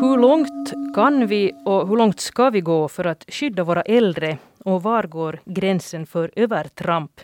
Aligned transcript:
Hur 0.00 0.18
långt 0.18 0.72
kan 0.94 1.26
vi 1.26 1.52
och 1.64 1.88
hur 1.88 1.96
långt 1.96 2.20
ska 2.20 2.50
vi 2.50 2.60
gå 2.60 2.88
för 2.88 3.04
att 3.04 3.24
skydda 3.28 3.64
våra 3.64 3.82
äldre 3.82 4.38
och 4.64 4.82
var 4.82 5.02
går 5.02 5.40
gränsen 5.44 6.06
för 6.06 6.30
övertramp? 6.36 7.20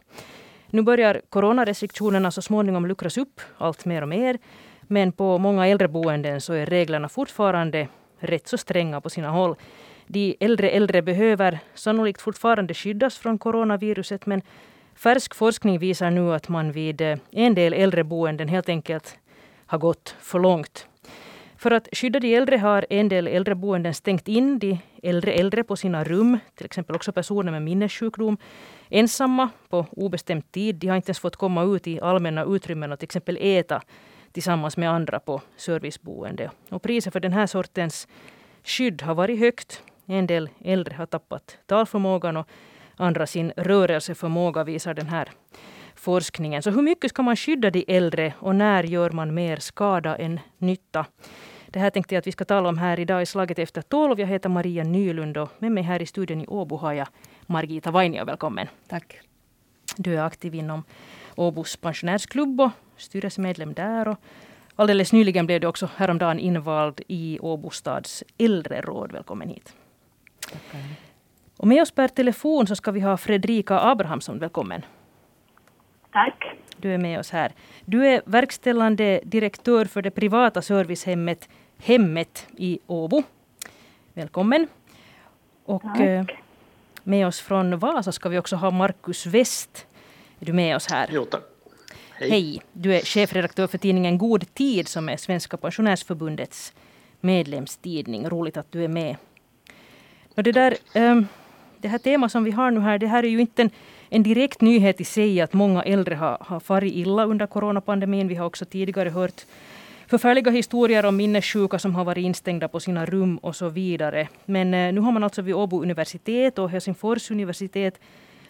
Nu 0.70 0.82
börjar 0.82 1.20
coronarestriktionerna 1.28 2.30
så 2.30 2.42
småningom 2.42 2.86
luckras 2.86 3.18
upp 3.18 3.40
allt 3.58 3.84
mer 3.84 4.02
och 4.02 4.08
mer. 4.08 4.38
Men 4.82 5.12
på 5.12 5.38
många 5.38 5.66
äldreboenden 5.66 6.40
så 6.40 6.52
är 6.52 6.66
reglerna 6.66 7.08
fortfarande 7.08 7.88
rätt 8.18 8.48
så 8.48 8.58
stränga 8.58 9.00
på 9.00 9.10
sina 9.10 9.30
håll. 9.30 9.56
De 10.06 10.36
äldre 10.40 10.70
äldre 10.70 11.02
behöver 11.02 11.58
sannolikt 11.74 12.20
fortfarande 12.20 12.74
skyddas 12.74 13.18
från 13.18 13.38
coronaviruset 13.38 14.26
men 14.26 14.42
färsk 14.94 15.34
forskning 15.34 15.78
visar 15.78 16.10
nu 16.10 16.34
att 16.34 16.48
man 16.48 16.72
vid 16.72 17.00
eh, 17.00 17.18
en 17.30 17.54
del 17.54 17.72
äldreboenden 17.72 18.48
helt 18.48 18.68
enkelt 18.68 19.18
har 19.66 19.78
gått 19.78 20.16
för 20.20 20.38
långt. 20.38 20.86
För 21.56 21.70
att 21.70 21.88
skydda 21.92 22.20
de 22.20 22.34
äldre 22.34 22.56
har 22.56 22.86
en 22.90 23.08
del 23.08 23.26
äldreboenden 23.26 23.94
stängt 23.94 24.28
in 24.28 24.58
de 24.58 24.78
äldre 25.02 25.32
äldre 25.32 25.64
på 25.64 25.76
sina 25.76 26.04
rum, 26.04 26.38
till 26.54 26.66
exempel 26.66 26.96
också 26.96 27.12
personer 27.12 27.52
med 27.52 27.62
minnessjukdom, 27.62 28.36
ensamma 28.88 29.50
på 29.68 29.86
obestämd 29.90 30.52
tid. 30.52 30.74
De 30.74 30.88
har 30.88 30.96
inte 30.96 31.08
ens 31.08 31.18
fått 31.18 31.36
komma 31.36 31.62
ut 31.62 31.86
i 31.86 32.00
allmänna 32.00 32.44
utrymmen 32.44 32.92
och 32.92 32.98
till 32.98 33.06
exempel 33.06 33.38
äta 33.40 33.82
tillsammans 34.32 34.76
med 34.76 34.90
andra 34.90 35.20
på 35.20 35.42
serviceboende. 35.56 36.50
Och 36.68 36.82
priset 36.82 37.12
för 37.12 37.20
den 37.20 37.32
här 37.32 37.46
sortens 37.46 38.08
skydd 38.64 39.02
har 39.02 39.14
varit 39.14 39.38
högt. 39.38 39.82
En 40.06 40.26
del 40.26 40.48
äldre 40.64 40.94
har 40.94 41.06
tappat 41.06 41.58
talförmågan 41.66 42.36
och 42.36 42.48
andra 43.02 43.26
sin 43.26 43.52
rörelseförmåga 43.56 44.64
visar 44.64 44.94
den 44.94 45.08
här 45.08 45.28
forskningen. 45.94 46.62
Så 46.62 46.70
hur 46.70 46.82
mycket 46.82 47.10
ska 47.10 47.22
man 47.22 47.36
skydda 47.36 47.70
de 47.70 47.84
äldre 47.88 48.34
och 48.38 48.56
när 48.56 48.84
gör 48.84 49.10
man 49.10 49.34
mer 49.34 49.56
skada 49.56 50.16
än 50.16 50.40
nytta? 50.58 51.06
Det 51.66 51.78
här 51.78 51.90
tänkte 51.90 52.14
jag 52.14 52.18
att 52.20 52.26
vi 52.26 52.32
ska 52.32 52.44
tala 52.44 52.68
om 52.68 52.78
här 52.78 53.00
idag 53.00 53.22
i 53.22 53.26
Slaget 53.26 53.58
efter 53.58 53.82
tolv. 53.82 54.20
Jag 54.20 54.26
heter 54.26 54.48
Maria 54.48 54.84
Nylund 54.84 55.36
och 55.36 55.48
med 55.58 55.72
mig 55.72 55.82
här 55.82 56.02
i 56.02 56.06
studion 56.06 56.40
i 56.40 56.46
Åbo 56.46 56.76
har 56.76 56.92
jag 56.92 57.08
Margita 57.46 57.90
Vainio. 57.90 58.24
Välkommen. 58.24 58.68
Tack. 58.88 59.20
Du 59.96 60.14
är 60.14 60.22
aktiv 60.22 60.54
inom 60.54 60.84
Åbos 61.36 61.76
pensionärsklubb 61.76 62.60
och 62.60 62.70
styrelsemedlem 62.96 63.72
där. 63.74 64.08
Och 64.08 64.18
alldeles 64.76 65.12
nyligen 65.12 65.46
blev 65.46 65.60
du 65.60 65.66
också 65.66 65.88
häromdagen 65.96 66.38
invald 66.38 67.00
i 67.08 67.38
Åbo 67.40 67.70
stads 67.70 68.24
äldreråd. 68.38 69.12
Välkommen 69.12 69.48
hit. 69.48 69.74
Tackar. 70.52 71.11
Och 71.62 71.68
med 71.68 71.82
oss 71.82 71.90
per 71.90 72.08
telefon 72.08 72.66
så 72.66 72.76
ska 72.76 72.90
vi 72.90 73.00
ha 73.00 73.16
Fredrika 73.16 73.80
Abrahamsson. 73.80 74.38
Välkommen. 74.38 74.82
Tack. 76.12 76.44
Du 76.76 76.94
är 76.94 76.98
med 76.98 77.18
oss 77.20 77.30
här. 77.30 77.52
Du 77.84 78.06
är 78.06 78.22
verkställande 78.24 79.20
direktör 79.24 79.84
för 79.84 80.02
det 80.02 80.10
privata 80.10 80.62
servicehemmet 80.62 81.48
Hemmet 81.78 82.46
i 82.56 82.78
Åbo. 82.86 83.22
Välkommen. 84.14 84.68
Och 85.64 85.82
Tack. 85.82 86.00
eh, 86.00 86.24
med 87.02 87.26
oss 87.26 87.40
från 87.40 87.78
Vasa 87.78 88.12
ska 88.12 88.28
vi 88.28 88.38
också 88.38 88.56
ha 88.56 88.70
Markus 88.70 89.26
West. 89.26 89.86
Är 90.40 90.46
du 90.46 90.52
med 90.52 90.76
oss 90.76 90.90
här? 90.90 91.08
Jo, 91.12 91.24
tack. 91.24 91.42
Hej. 92.10 92.30
Hej. 92.30 92.62
Du 92.72 92.94
är 92.94 93.00
chefredaktör 93.00 93.66
för 93.66 93.78
tidningen 93.78 94.18
God 94.18 94.54
tid 94.54 94.88
som 94.88 95.08
är 95.08 95.16
Svenska 95.16 95.56
pensionärsförbundets 95.56 96.72
medlemstidning. 97.20 98.28
Roligt 98.28 98.56
att 98.56 98.72
du 98.72 98.84
är 98.84 98.88
med. 98.88 99.16
Och 100.36 100.42
det, 100.42 100.52
där, 100.52 100.76
ehm, 100.94 101.26
det 101.82 101.88
här 101.88 101.98
temat 101.98 102.32
som 102.32 102.44
vi 102.44 102.50
har 102.50 102.70
nu 102.70 102.80
här, 102.80 102.98
det 102.98 103.06
här 103.06 103.24
är 103.24 103.28
ju 103.28 103.40
inte 103.40 103.62
en, 103.62 103.70
en 104.08 104.22
direkt 104.22 104.60
nyhet 104.60 105.00
i 105.00 105.04
sig 105.04 105.40
att 105.40 105.52
många 105.52 105.82
äldre 105.82 106.14
har, 106.14 106.36
har 106.40 106.60
farit 106.60 106.94
illa 106.94 107.24
under 107.24 107.46
coronapandemin. 107.46 108.28
Vi 108.28 108.34
har 108.34 108.46
också 108.46 108.64
tidigare 108.64 109.08
hört 109.08 109.44
förfärliga 110.06 110.50
historier 110.50 111.04
om 111.04 111.16
minnessjuka 111.16 111.78
som 111.78 111.94
har 111.94 112.04
varit 112.04 112.24
instängda 112.24 112.68
på 112.68 112.80
sina 112.80 113.06
rum 113.06 113.38
och 113.38 113.56
så 113.56 113.68
vidare. 113.68 114.28
Men 114.44 114.74
eh, 114.74 114.92
nu 114.92 115.00
har 115.00 115.12
man 115.12 115.24
alltså 115.24 115.42
vid 115.42 115.54
Åbo 115.54 115.82
universitet 115.82 116.58
och 116.58 116.70
Helsingfors 116.70 117.30
universitet 117.30 118.00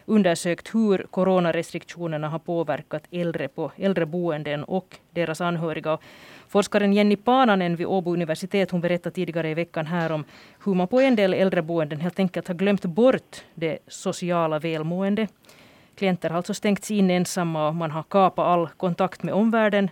undersökt 0.07 0.75
hur 0.75 1.07
coronarestriktionerna 1.11 2.29
har 2.29 2.39
påverkat 2.39 3.03
äldre 3.11 3.49
på 3.49 3.73
äldreboenden 3.77 4.65
och 4.65 4.97
deras 5.11 5.41
anhöriga. 5.41 5.99
Forskaren 6.49 6.93
Jenny 6.93 7.17
Pananen 7.17 7.77
vid 7.77 7.87
Åbo 7.87 8.13
universitet 8.13 8.71
hon 8.71 8.81
berättade 8.81 9.15
tidigare 9.15 9.51
i 9.51 9.55
veckan 9.55 9.87
här 9.87 10.13
om 10.13 10.25
hur 10.65 10.75
man 10.75 10.89
på 10.89 11.01
en 11.01 11.17
del 11.17 11.35
äldreboenden 11.35 12.01
helt 12.01 12.19
enkelt 12.19 12.49
har 12.49 12.55
glömt 12.55 12.85
bort 12.85 13.45
det 13.55 13.79
sociala 13.89 14.59
välmåendet. 14.59 15.31
Klienter 15.95 16.31
har 16.31 16.37
alltså 16.37 16.55
stängts 16.55 16.91
in 16.91 17.11
ensamma 17.11 17.69
och 17.69 17.75
man 17.75 17.91
har 17.91 18.03
kapat 18.03 18.47
all 18.47 18.69
kontakt 18.69 19.23
med 19.23 19.35
omvärlden. 19.35 19.91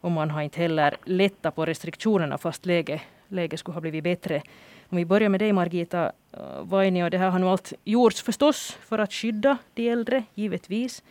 Och 0.00 0.10
man 0.10 0.30
har 0.30 0.42
inte 0.42 0.60
heller 0.60 0.96
lättat 1.04 1.54
på 1.54 1.66
restriktionerna 1.66 2.38
fast 2.38 2.66
läget 2.66 3.00
läge 3.28 3.56
skulle 3.56 3.74
ha 3.74 3.80
blivit 3.80 4.04
bättre. 4.04 4.42
Om 4.90 4.96
vi 4.96 5.04
börjar 5.04 5.28
med 5.28 5.40
dig 5.40 5.52
Margita 5.52 6.12
eh, 6.32 6.62
Vainio, 6.62 7.08
det 7.08 7.18
här 7.18 7.30
har 7.30 7.38
nu 7.38 7.46
allt 7.46 7.72
gjorts 7.84 8.22
förstås 8.22 8.78
för 8.80 8.98
att 8.98 9.12
skydda 9.12 9.58
de 9.74 9.88
äldre, 9.88 10.24
givetvis. 10.34 11.02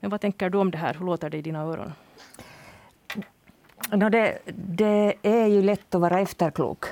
Men 0.00 0.10
vad 0.10 0.20
tänker 0.20 0.50
du 0.50 0.58
om 0.58 0.70
det 0.70 0.78
här? 0.78 0.94
Hur 0.94 1.06
låter 1.06 1.30
det 1.30 1.38
i 1.38 1.42
dina 1.42 1.60
öron? 1.62 1.92
No, 3.92 4.08
det, 4.08 4.38
det 4.54 5.14
är 5.22 5.46
ju 5.46 5.62
lätt 5.62 5.94
att 5.94 6.00
vara 6.00 6.20
efterklok. 6.20 6.84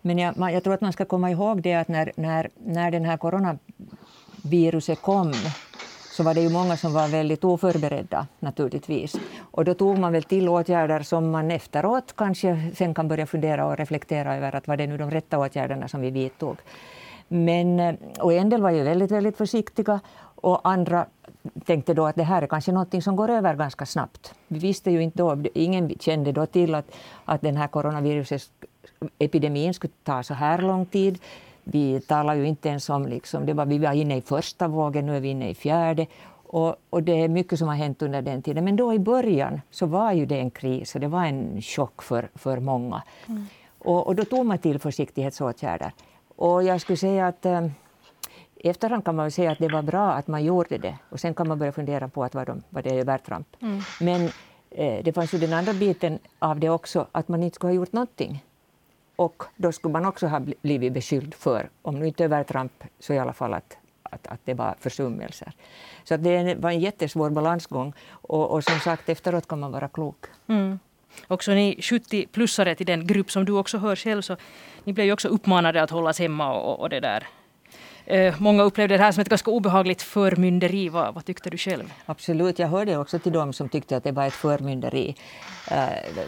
Men 0.00 0.18
jag, 0.18 0.52
jag 0.52 0.64
tror 0.64 0.74
att 0.74 0.80
man 0.80 0.92
ska 0.92 1.04
komma 1.04 1.30
ihåg 1.30 1.62
det 1.62 1.74
att 1.74 1.88
när, 1.88 2.12
när, 2.16 2.50
när 2.56 2.90
den 2.90 3.04
här 3.04 3.16
coronaviruset 3.16 5.02
kom 5.02 5.32
så 6.20 6.24
var 6.24 6.34
det 6.34 6.40
ju 6.40 6.48
många 6.48 6.76
som 6.76 6.92
var 6.92 7.08
väldigt 7.08 7.44
oförberedda 7.44 8.26
naturligtvis. 8.40 9.16
Och 9.40 9.64
då 9.64 9.74
tog 9.74 9.98
man 9.98 10.12
väl 10.12 10.22
till 10.22 10.48
åtgärder 10.48 11.02
som 11.02 11.30
man 11.30 11.50
efteråt 11.50 12.14
kanske 12.16 12.70
sen 12.76 12.94
kan 12.94 13.08
börja 13.08 13.26
fundera 13.26 13.66
och 13.66 13.76
reflektera 13.76 14.36
över 14.36 14.54
att 14.54 14.68
var 14.68 14.76
det 14.76 14.86
nu 14.86 14.98
de 14.98 15.10
rätta 15.10 15.38
åtgärderna 15.38 15.88
som 15.88 16.00
vi 16.00 16.10
vidtog. 16.10 16.56
Men, 17.28 17.80
eh, 17.80 17.94
och 18.18 18.32
en 18.32 18.50
del 18.50 18.62
var 18.62 18.70
ju 18.70 18.82
väldigt, 18.82 19.10
väldigt 19.10 19.36
försiktiga 19.36 20.00
och 20.34 20.68
andra 20.68 21.06
tänkte 21.64 21.94
då 21.94 22.06
att 22.06 22.16
det 22.16 22.22
här 22.22 22.42
är 22.42 22.46
kanske 22.46 22.72
något 22.72 23.04
som 23.04 23.16
går 23.16 23.30
över 23.30 23.54
ganska 23.54 23.86
snabbt. 23.86 24.34
Vi 24.48 24.58
visste 24.58 24.90
ju 24.90 25.02
inte 25.02 25.18
då, 25.18 25.42
ingen 25.54 25.90
kände 26.00 26.32
då 26.32 26.46
till 26.46 26.74
att, 26.74 26.96
att 27.24 27.40
den 27.40 27.56
här 27.56 27.68
coronavirusepidemin 27.68 29.74
skulle 29.74 29.92
ta 30.04 30.22
så 30.22 30.34
här 30.34 30.58
lång 30.58 30.86
tid. 30.86 31.18
Vi 31.64 32.00
talar 32.00 32.34
ju 32.34 32.46
inte 32.46 32.68
ens 32.68 32.90
om, 32.90 33.06
liksom, 33.06 33.46
det 33.46 33.52
var, 33.52 33.66
vi 33.66 33.78
var 33.78 33.92
inne 33.92 34.16
i 34.16 34.20
första 34.20 34.68
vågen, 34.68 35.06
nu 35.06 35.16
är 35.16 35.20
vi 35.20 35.28
inne 35.28 35.50
i 35.50 35.54
fjärde. 35.54 36.06
Och, 36.52 36.76
och 36.90 37.02
det 37.02 37.12
är 37.12 37.28
mycket 37.28 37.58
som 37.58 37.68
har 37.68 37.74
hänt 37.74 38.02
under 38.02 38.22
den 38.22 38.42
tiden. 38.42 38.64
Men 38.64 38.76
då 38.76 38.94
i 38.94 38.98
början 38.98 39.60
så 39.70 39.86
var 39.86 40.12
ju 40.12 40.26
det 40.26 40.38
en 40.38 40.50
kris 40.50 40.94
och 40.94 41.00
det 41.00 41.08
var 41.08 41.24
en 41.24 41.62
chock 41.62 42.02
för, 42.02 42.28
för 42.34 42.60
många. 42.60 43.02
Och, 43.78 44.06
och 44.06 44.14
då 44.14 44.24
tog 44.24 44.46
man 44.46 44.58
till 44.58 44.78
försiktighetsåtgärder. 44.78 45.92
Och 46.36 46.62
jag 46.62 46.80
skulle 46.80 46.96
säga 46.96 47.26
att 47.26 47.46
eh, 47.46 47.66
i 48.56 48.68
efterhand 48.68 49.04
kan 49.04 49.16
man 49.16 49.30
säga 49.30 49.50
att 49.50 49.58
det 49.58 49.68
var 49.68 49.82
bra 49.82 50.12
att 50.12 50.26
man 50.26 50.44
gjorde 50.44 50.78
det. 50.78 50.98
Och 51.10 51.20
sen 51.20 51.34
kan 51.34 51.48
man 51.48 51.58
börja 51.58 51.72
fundera 51.72 52.08
på 52.08 52.24
att 52.24 52.34
vad, 52.34 52.46
de, 52.46 52.62
vad 52.68 52.84
det 52.84 52.90
är 52.90 52.98
övertramp. 53.00 53.56
Men 54.00 54.30
eh, 54.70 55.04
det 55.04 55.12
fanns 55.12 55.34
ju 55.34 55.38
den 55.38 55.52
andra 55.52 55.72
biten 55.72 56.18
av 56.38 56.60
det 56.60 56.68
också, 56.68 57.06
att 57.12 57.28
man 57.28 57.42
inte 57.42 57.54
skulle 57.54 57.70
ha 57.72 57.76
gjort 57.76 57.92
någonting. 57.92 58.44
Och 59.20 59.42
då 59.56 59.72
skulle 59.72 59.92
man 59.92 60.06
också 60.06 60.26
ha 60.26 60.40
bli- 60.40 60.54
blivit 60.62 60.92
beskylld 60.92 61.34
för, 61.34 61.68
om 61.82 61.98
nu 61.98 62.06
inte 62.06 62.24
övertramp, 62.24 62.84
så 63.00 63.12
i 63.12 63.18
alla 63.18 63.32
fall 63.32 63.54
att, 63.54 63.76
att, 64.02 64.26
att 64.26 64.40
det 64.44 64.54
var 64.54 64.74
försummelser. 64.80 65.52
Så 66.04 66.14
att 66.14 66.24
det 66.24 66.54
var 66.54 66.70
en 66.70 66.80
jättesvår 66.80 67.30
balansgång. 67.30 67.92
Och, 68.10 68.50
och 68.50 68.64
som 68.64 68.80
sagt, 68.80 69.08
efteråt 69.08 69.48
kan 69.48 69.60
man 69.60 69.72
vara 69.72 69.88
klok. 69.88 70.24
Mm. 70.48 70.78
Också 71.28 71.50
ni 71.52 71.76
70-plussare 71.80 72.74
till 72.74 72.86
den 72.86 73.06
grupp 73.06 73.30
som 73.30 73.44
du 73.44 73.52
också 73.52 73.78
hör 73.78 73.96
själv, 73.96 74.22
så 74.22 74.36
ni 74.84 74.92
blev 74.92 75.06
ju 75.06 75.12
också 75.12 75.28
uppmanade 75.28 75.82
att 75.82 75.90
hållas 75.90 76.18
hemma 76.18 76.52
och, 76.52 76.80
och 76.80 76.88
det 76.88 77.00
där. 77.00 77.26
Eh, 78.06 78.34
många 78.38 78.62
upplevde 78.62 78.96
det 78.96 79.04
här 79.04 79.12
som 79.12 79.20
ett 79.20 79.28
ganska 79.28 79.50
obehagligt 79.50 80.02
förmynderi. 80.02 80.88
Vad, 80.88 81.14
vad 81.14 81.24
tyckte 81.24 81.50
du 81.50 81.58
själv? 81.58 81.92
Absolut, 82.06 82.58
jag 82.58 82.68
hörde 82.68 82.96
också 82.96 83.18
till 83.18 83.32
dem 83.32 83.52
som 83.52 83.68
tyckte 83.68 83.96
att 83.96 84.04
det 84.04 84.12
var 84.12 84.26
ett 84.26 84.34
förmynderi. 84.34 85.16
Eh, 85.70 86.24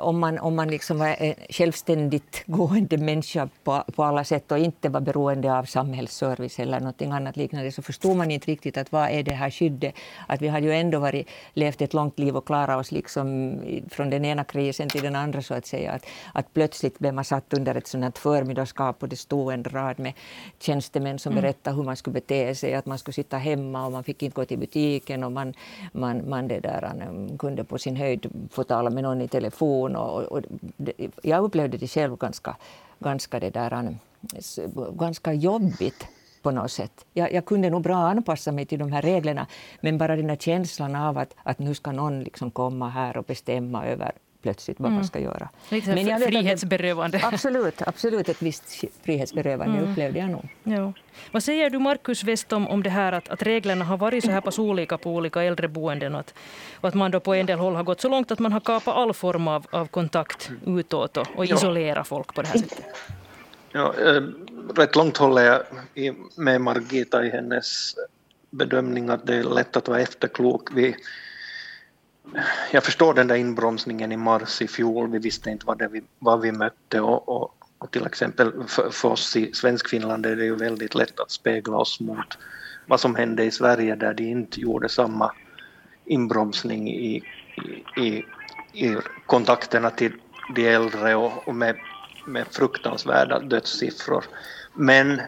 om 0.00 0.20
man, 0.20 0.38
om 0.38 0.56
man 0.56 0.68
liksom 0.68 0.98
var 0.98 1.16
en 1.18 1.34
självständigt 1.50 2.42
gående 2.46 2.98
människa 2.98 3.48
på, 3.64 3.84
på 3.94 4.04
alla 4.04 4.24
sätt 4.24 4.52
och 4.52 4.58
inte 4.58 4.88
var 4.88 5.00
beroende 5.00 5.58
av 5.58 5.64
samhällsservice 5.64 6.58
eller 6.58 6.80
något 6.80 7.02
annat 7.02 7.36
liknande 7.36 7.72
så 7.72 7.82
förstod 7.82 8.16
man 8.16 8.30
inte 8.30 8.50
riktigt 8.50 8.76
att 8.76 8.92
vad 8.92 9.10
är 9.10 9.22
det 9.22 9.34
här 9.34 9.50
skyddet. 9.50 9.94
Att 10.28 10.42
vi 10.42 10.48
hade 10.48 10.66
ju 10.66 10.72
ändå 10.72 10.98
varit, 10.98 11.28
levt 11.54 11.82
ett 11.82 11.94
långt 11.94 12.18
liv 12.18 12.36
och 12.36 12.46
klarat 12.46 12.80
oss 12.80 12.92
liksom 12.92 13.54
från 13.90 14.10
den 14.10 14.24
ena 14.24 14.44
krisen 14.44 14.88
till 14.88 15.02
den 15.02 15.16
andra 15.16 15.42
så 15.42 15.54
att 15.54 15.66
säga. 15.66 15.92
Att, 15.92 16.06
att 16.34 16.54
plötsligt 16.54 16.98
blev 16.98 17.14
man 17.14 17.24
satt 17.24 17.54
under 17.54 17.74
ett 17.74 17.86
sådant 17.86 18.18
förmiddagsskap 18.18 19.02
och 19.02 19.08
det 19.08 19.16
stod 19.16 19.52
en 19.52 19.64
rad 19.64 19.98
med 19.98 20.12
tjänstemän 20.58 21.18
som 21.18 21.34
berättade 21.34 21.76
hur 21.76 21.84
man 21.84 21.96
skulle 21.96 22.14
bete 22.14 22.54
sig, 22.54 22.74
att 22.74 22.86
man 22.86 22.98
skulle 22.98 23.14
sitta 23.14 23.36
hemma 23.36 23.86
och 23.86 23.92
man 23.92 24.04
fick 24.04 24.22
inte 24.22 24.34
gå 24.34 24.44
till 24.44 24.58
butiken 24.58 25.24
och 25.24 25.32
man, 25.32 25.54
man, 25.92 26.28
man 26.28 26.48
det 26.48 26.60
där, 26.60 26.92
um, 27.08 27.38
kunde 27.38 27.64
på 27.64 27.78
sin 27.78 27.96
höjd 27.96 28.26
få 28.50 28.64
tala 28.64 28.90
med 28.90 29.02
någon 29.02 29.20
i 29.20 29.28
telefon. 29.28 29.49
Och, 29.96 30.22
och 30.22 30.42
det, 30.76 30.92
jag 31.22 31.44
upplevde 31.44 31.78
det 31.78 31.88
själv 31.88 32.16
ganska, 32.16 32.56
ganska, 32.98 33.40
det 33.40 33.50
där, 33.50 33.72
um, 33.72 33.98
ganska 34.96 35.32
jobbigt 35.32 36.06
på 36.42 36.50
något 36.50 36.70
sätt. 36.70 37.04
Jag, 37.12 37.32
jag, 37.32 37.44
kunde 37.44 37.70
nog 37.70 37.82
bra 37.82 37.96
anpassa 37.96 38.52
mig 38.52 38.66
till 38.66 38.78
de 38.78 38.92
här 38.92 39.02
reglerna, 39.02 39.46
men 39.80 39.98
bara 39.98 40.16
den 40.16 40.28
här 40.28 40.36
känslan 40.36 40.96
av 40.96 41.18
att, 41.18 41.34
att 41.42 41.58
nu 41.58 41.74
ska 41.74 41.92
någon 41.92 42.22
liksom 42.22 42.50
komma 42.50 42.88
här 42.88 43.16
och 43.16 43.24
bestämma 43.24 43.86
över 43.86 44.12
plötsligt 44.42 44.80
vad 44.80 44.86
mm. 44.86 44.96
man 44.96 45.04
ska 45.04 45.18
göra. 45.18 45.48
Lite 45.68 45.94
Men 45.94 46.06
jag 46.06 46.22
frihetsberövande. 46.22 47.18
Att, 47.18 47.24
absolut, 47.32 47.82
absolut 47.82 48.28
ett 48.28 48.42
visst 48.42 48.84
frihetsberövande 49.02 49.78
mm. 49.78 49.90
upplevde 49.90 50.18
jag 50.18 50.30
nog. 50.30 50.56
Ja. 50.62 50.92
Vad 51.32 51.42
säger 51.42 51.70
du, 51.70 51.78
Markus 51.78 52.24
West, 52.24 52.52
om, 52.52 52.68
om 52.68 52.82
det 52.82 52.90
här 52.90 53.12
att, 53.12 53.28
att 53.28 53.42
reglerna 53.42 53.84
har 53.84 53.96
varit 53.96 54.24
så 54.24 54.30
här 54.30 54.40
pass 54.40 54.58
olika 54.58 54.98
på 54.98 55.14
olika 55.14 55.42
äldreboenden 55.42 56.14
och 56.14 56.20
att, 56.20 56.34
och 56.74 56.88
att 56.88 56.94
man 56.94 57.10
då 57.10 57.20
på 57.20 57.34
en 57.34 57.46
del 57.46 57.58
håll 57.58 57.74
har 57.74 57.82
gått 57.82 58.00
så 58.00 58.08
långt 58.08 58.30
att 58.30 58.38
man 58.38 58.52
har 58.52 58.60
kapat 58.60 58.96
all 58.96 59.14
form 59.14 59.48
av, 59.48 59.66
av 59.70 59.86
kontakt 59.86 60.50
utåt 60.66 61.16
och, 61.16 61.26
och 61.36 61.44
isolerat 61.44 62.08
folk 62.08 62.34
på 62.34 62.42
det 62.42 62.48
här 62.48 62.58
sättet? 62.58 62.84
Ja, 63.72 63.94
äh, 63.98 64.22
rätt 64.76 64.96
långt 64.96 65.16
håller 65.16 65.42
jag 65.42 65.62
med 66.36 66.60
Margita 66.60 67.24
i 67.24 67.30
hennes 67.30 67.94
bedömning 68.50 69.08
att 69.08 69.26
det 69.26 69.34
är 69.34 69.42
lätt 69.42 69.76
att 69.76 69.88
vara 69.88 70.00
efterklok. 70.00 70.68
Vi, 70.74 70.96
jag 72.70 72.84
förstår 72.84 73.14
den 73.14 73.26
där 73.26 73.36
inbromsningen 73.36 74.12
i 74.12 74.16
mars 74.16 74.62
i 74.62 74.68
fjol. 74.68 75.10
Vi 75.10 75.18
visste 75.18 75.50
inte 75.50 75.66
vad, 75.66 75.78
det 75.78 75.88
vi, 75.88 76.02
vad 76.18 76.40
vi 76.40 76.52
mötte 76.52 77.00
och, 77.00 77.28
och, 77.28 77.54
och 77.78 77.90
till 77.90 78.06
exempel 78.06 78.52
för, 78.66 78.90
för, 78.90 79.08
oss 79.08 79.36
i 79.36 79.52
Svenskfinland 79.52 80.26
är 80.26 80.36
det 80.36 80.44
ju 80.44 80.56
väldigt 80.56 80.94
lätt 80.94 81.20
att 81.20 81.30
spegla 81.30 81.76
oss 81.76 82.00
mot 82.00 82.38
vad 82.86 83.00
som 83.00 83.14
hände 83.14 83.44
i 83.44 83.50
Sverige 83.50 83.96
där 83.96 84.14
de 84.14 84.24
inte 84.24 84.60
gjorde 84.60 84.88
samma 84.88 85.32
inbromsning 86.04 86.88
i, 86.88 87.24
i, 87.96 88.02
i, 88.02 88.24
i 88.72 88.96
kontakterna 89.26 89.90
till 89.90 90.12
de 90.54 90.68
äldre 90.68 91.14
och, 91.14 91.48
och 91.48 91.54
med, 91.54 91.76
med 92.26 92.46
fruktansvärda 92.50 93.38
dödssiffror. 93.38 94.24
Men 94.74 95.20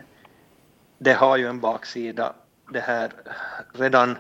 det 0.99 1.13
har 1.13 1.37
ju 1.37 1.47
en 1.47 1.61
baksida. 1.61 2.35
Det 2.73 2.81
här 2.81 3.13
redan 3.73 4.17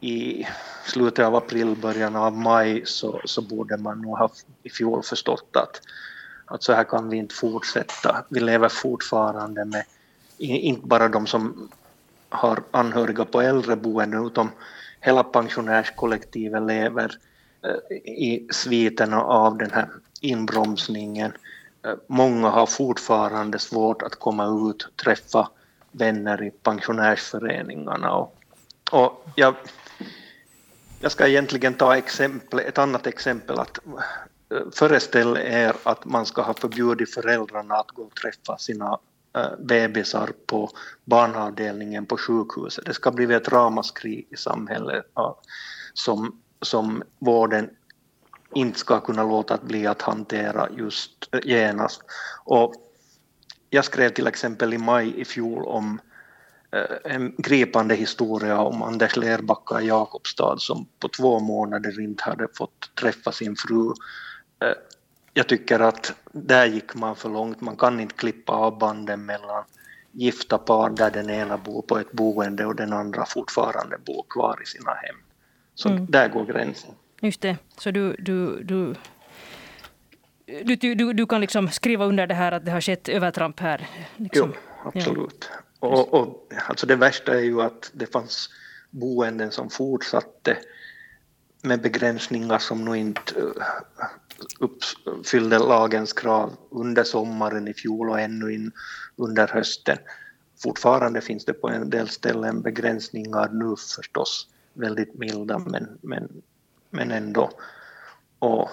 i 0.00 0.46
slutet 0.84 1.24
av 1.24 1.34
april, 1.34 1.76
början 1.76 2.16
av 2.16 2.32
maj 2.32 2.82
så, 2.84 3.20
så 3.24 3.42
borde 3.42 3.76
man 3.76 4.02
nog 4.02 4.18
ha 4.18 4.30
i 4.62 4.70
fjol 4.70 5.02
förstått 5.02 5.56
att, 5.56 5.80
att 6.44 6.62
så 6.62 6.72
här 6.72 6.84
kan 6.84 7.08
vi 7.08 7.16
inte 7.16 7.34
fortsätta. 7.34 8.24
Vi 8.28 8.40
lever 8.40 8.68
fortfarande 8.68 9.64
med 9.64 9.84
inte 10.38 10.86
bara 10.86 11.08
de 11.08 11.26
som 11.26 11.68
har 12.28 12.62
anhöriga 12.70 13.24
på 13.24 13.40
äldreboenden 13.40 14.26
utan 14.26 14.50
hela 15.00 15.24
pensionärskollektivet 15.24 16.62
lever 16.62 17.18
eh, 17.62 17.96
i 17.96 18.48
sviterna 18.50 19.22
av 19.22 19.58
den 19.58 19.70
här 19.70 19.88
inbromsningen. 20.20 21.32
Eh, 21.84 21.94
många 22.06 22.48
har 22.48 22.66
fortfarande 22.66 23.58
svårt 23.58 24.02
att 24.02 24.16
komma 24.16 24.70
ut, 24.70 24.82
och 24.82 24.96
träffa 24.96 25.48
vänner 25.92 26.42
i 26.42 26.50
pensionärsföreningarna. 26.50 28.14
Och, 28.14 28.34
och 28.90 29.26
jag 29.34 29.54
jag 31.00 31.12
ska 31.12 31.28
egentligen 31.28 31.74
ta 31.74 31.96
exempel, 31.96 32.58
ett 32.58 32.78
annat 32.78 33.06
exempel. 33.06 33.58
att 33.58 33.78
eh, 34.52 34.60
Föreställ 34.72 35.36
er 35.36 35.76
att 35.82 36.04
man 36.04 36.26
ska 36.26 36.42
ha 36.42 36.54
förbjudit 36.54 37.14
föräldrarna 37.14 37.74
att 37.74 37.90
gå 37.90 38.02
och 38.02 38.14
träffa 38.14 38.58
sina 38.58 38.98
eh, 39.36 39.58
bebisar 39.58 40.30
på 40.46 40.70
barnavdelningen 41.04 42.06
på 42.06 42.16
sjukhuset. 42.16 42.86
Det 42.86 42.94
ska 42.94 43.10
bli 43.10 43.34
ett 43.34 43.48
ramaskri 43.48 44.26
i 44.30 44.36
samhället 44.36 45.04
som, 45.94 46.40
som 46.62 47.02
vården 47.18 47.70
inte 48.54 48.78
ska 48.78 49.00
kunna 49.00 49.22
låta 49.22 49.58
bli 49.62 49.86
att 49.86 50.02
hantera 50.02 50.68
just 50.76 51.28
eh, 51.32 51.40
genast. 51.44 52.02
Och 52.44 52.74
jag 53.70 53.84
skrev 53.84 54.08
till 54.10 54.26
exempel 54.26 54.74
i 54.74 54.78
maj 54.78 55.20
i 55.20 55.24
fjol 55.24 55.64
om 55.64 56.00
Eh, 56.15 56.15
en 57.04 57.34
gripande 57.38 57.94
historia 57.94 58.58
om 58.60 58.82
Anders 58.82 59.16
Lerbacka 59.16 59.80
i 59.80 59.86
Jakobstad 59.86 60.56
som 60.58 60.88
på 61.00 61.08
två 61.08 61.40
månader 61.40 62.00
inte 62.00 62.24
hade 62.24 62.48
fått 62.54 62.90
träffa 62.94 63.32
sin 63.32 63.56
fru. 63.56 63.88
Eh, 64.62 64.72
jag 65.34 65.48
tycker 65.48 65.80
att 65.80 66.12
där 66.32 66.66
gick 66.66 66.94
man 66.94 67.16
för 67.16 67.28
långt. 67.28 67.60
Man 67.60 67.76
kan 67.76 68.00
inte 68.00 68.14
klippa 68.14 68.52
av 68.52 68.78
banden 68.78 69.26
mellan 69.26 69.64
gifta 70.12 70.58
par 70.58 70.90
där 70.90 71.10
den 71.10 71.30
ena 71.30 71.58
bor 71.58 71.82
på 71.82 71.98
ett 71.98 72.12
boende 72.12 72.66
och 72.66 72.76
den 72.76 72.92
andra 72.92 73.24
fortfarande 73.26 73.98
bor 73.98 74.24
kvar 74.30 74.58
i 74.62 74.66
sina 74.66 74.90
hem. 74.90 75.16
Så 75.74 75.88
mm. 75.88 76.06
där 76.08 76.28
går 76.28 76.44
gränsen. 76.44 76.94
Just 77.20 77.40
det. 77.40 77.56
Så 77.78 77.90
du, 77.90 78.16
du, 78.18 78.62
du, 78.62 78.94
du, 80.64 80.94
du, 80.94 81.12
du 81.12 81.26
kan 81.26 81.40
liksom 81.40 81.68
skriva 81.68 82.04
under 82.04 82.26
det 82.26 82.34
här 82.34 82.52
att 82.52 82.64
det 82.64 82.70
har 82.70 82.80
skett 82.80 83.08
övertramp 83.08 83.60
här? 83.60 83.88
Liksom. 84.16 84.52
Jo, 84.54 84.60
absolut. 84.84 85.50
Ja. 85.52 85.65
Och, 85.86 86.14
och, 86.14 86.52
alltså 86.68 86.86
det 86.86 86.96
värsta 86.96 87.34
är 87.34 87.42
ju 87.42 87.62
att 87.62 87.90
det 87.92 88.06
fanns 88.06 88.50
boenden 88.90 89.50
som 89.50 89.70
fortsatte 89.70 90.56
med 91.62 91.80
begränsningar 91.80 92.58
som 92.58 92.84
nog 92.84 92.96
inte 92.96 93.40
eh, 93.40 94.06
uppfyllde 94.58 95.58
lagens 95.58 96.12
krav 96.12 96.56
under 96.70 97.04
sommaren 97.04 97.68
i 97.68 97.74
fjol 97.74 98.10
och 98.10 98.20
ännu 98.20 98.54
in 98.54 98.72
under 99.16 99.48
hösten. 99.48 99.98
Fortfarande 100.62 101.20
finns 101.20 101.44
det 101.44 101.52
på 101.52 101.68
en 101.68 101.90
del 101.90 102.08
ställen 102.08 102.62
begränsningar 102.62 103.48
nu 103.52 103.74
förstås, 103.96 104.48
väldigt 104.72 105.14
milda 105.14 105.58
men, 105.58 105.98
men, 106.02 106.42
men 106.90 107.10
ändå. 107.10 107.50
Och 108.38 108.70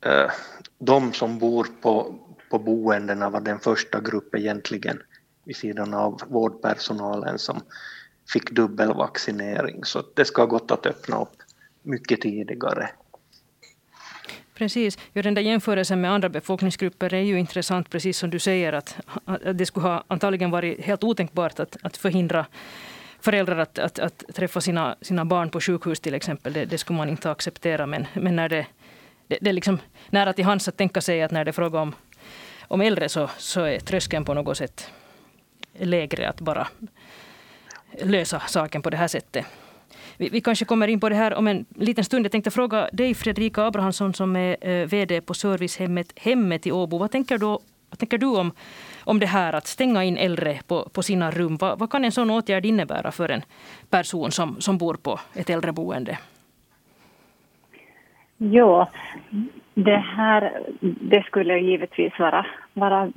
eh, 0.00 0.30
de 0.78 1.12
som 1.12 1.38
bor 1.38 1.68
på, 1.82 2.18
på 2.50 2.58
boendena 2.58 3.30
var 3.30 3.40
den 3.40 3.60
första 3.60 4.00
grupp 4.00 4.34
egentligen 4.34 5.02
vid 5.44 5.56
sidan 5.56 5.94
av 5.94 6.20
vårdpersonalen 6.28 7.38
som 7.38 7.60
fick 8.32 8.50
dubbelvaccinering. 8.50 9.84
Så 9.84 10.02
det 10.14 10.24
ska 10.24 10.42
ha 10.42 10.46
gått 10.46 10.70
att 10.70 10.86
öppna 10.86 11.20
upp 11.22 11.36
mycket 11.82 12.20
tidigare. 12.20 12.90
Precis. 14.54 14.98
Ja, 15.12 15.22
den 15.22 15.34
där 15.34 15.42
jämförelsen 15.42 16.00
med 16.00 16.12
andra 16.12 16.28
befolkningsgrupper 16.28 17.14
är 17.14 17.20
ju 17.20 17.38
intressant, 17.38 17.90
precis 17.90 18.18
som 18.18 18.30
du 18.30 18.38
säger, 18.38 18.72
att, 18.72 18.96
att 19.24 19.58
det 19.58 19.66
skulle 19.66 19.86
ha 19.86 20.04
antagligen 20.08 20.50
varit 20.50 20.80
helt 20.80 21.04
otänkbart 21.04 21.60
att, 21.60 21.76
att 21.82 21.96
förhindra 21.96 22.46
föräldrar 23.20 23.58
att, 23.58 23.78
att, 23.78 23.98
att, 23.98 24.24
träffa 24.34 24.60
sina, 24.60 24.96
sina 25.00 25.24
barn 25.24 25.50
på 25.50 25.60
sjukhus 25.60 26.00
till 26.00 26.14
exempel. 26.14 26.52
Det, 26.52 26.64
det 26.64 26.78
skulle 26.78 26.96
man 26.96 27.08
inte 27.08 27.30
acceptera. 27.30 27.86
Men, 27.86 28.06
men 28.14 28.36
när 28.36 28.48
det, 28.48 28.66
det, 29.28 29.38
det 29.40 29.50
är 29.50 29.54
liksom 29.54 29.78
nära 30.10 30.32
till 30.32 30.44
hands 30.44 30.68
att 30.68 30.76
tänka 30.76 31.00
sig 31.00 31.22
att 31.22 31.30
när 31.30 31.44
det 31.44 31.50
är 31.50 31.52
fråga 31.52 31.80
om, 31.80 31.94
om 32.68 32.80
äldre 32.80 33.08
så, 33.08 33.30
så 33.38 33.60
är 33.60 33.78
tröskeln 33.78 34.24
på 34.24 34.34
något 34.34 34.56
sätt 34.56 34.90
lägre 35.78 36.28
att 36.28 36.40
bara 36.40 36.66
lösa 38.02 38.40
saken 38.40 38.82
på 38.82 38.90
det 38.90 38.96
här 38.96 39.08
sättet. 39.08 39.46
Vi, 40.16 40.28
vi, 40.28 40.40
kanske 40.40 40.64
kommer 40.64 40.88
in 40.88 41.00
på 41.00 41.08
det 41.08 41.14
här 41.14 41.34
om 41.34 41.48
en 41.48 41.64
liten 41.74 42.04
stund. 42.04 42.24
Jag 42.24 42.32
tänkte 42.32 42.50
fråga 42.50 42.88
dig, 42.92 43.14
Fredrika 43.14 43.62
Abrahamsson, 43.62 44.14
som 44.14 44.36
är 44.36 44.56
eh, 44.60 44.86
VD 44.86 45.20
på 45.20 45.34
servicehemmet 45.34 46.12
Hemmet 46.16 46.66
i 46.66 46.72
Åbo. 46.72 46.98
Vad 46.98 47.10
tänker 47.10 47.38
du, 47.38 47.46
vad 47.46 47.98
tänker 47.98 48.18
du 48.18 48.26
om, 48.26 48.52
om 49.04 49.18
det 49.18 49.26
här 49.26 49.52
att 49.52 49.66
stänga 49.66 50.04
in 50.04 50.16
äldre 50.16 50.60
på, 50.66 50.88
på 50.88 51.02
sina 51.02 51.30
rum? 51.30 51.56
Vad, 51.56 51.78
vad 51.78 51.90
kan 51.90 52.04
en 52.04 52.12
sån 52.12 52.30
åtgärd 52.30 52.66
innebära 52.66 53.12
för 53.12 53.28
en 53.28 53.42
person 53.90 54.30
som, 54.30 54.60
som 54.60 54.78
bor 54.78 54.94
på 54.94 55.20
ett 55.34 55.50
äldreboende? 55.50 56.18
Ja, 58.36 58.90
det 59.74 59.96
här 59.96 60.62
det 60.80 61.22
skulle 61.22 61.58
givetvis 61.58 62.18
vara, 62.18 62.46
vara 62.72 63.12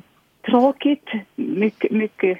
tråkigt, 0.45 1.09
mycket, 1.35 1.91
mycket, 1.91 2.37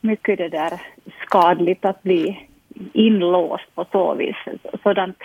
mycket 0.00 0.38
det 0.38 0.48
där 0.48 0.82
skadligt 1.26 1.84
att 1.84 2.02
bli 2.02 2.48
inlåst 2.92 3.74
på 3.74 3.86
så 3.92 4.14
vis. 4.14 4.36
Sådant 4.82 5.18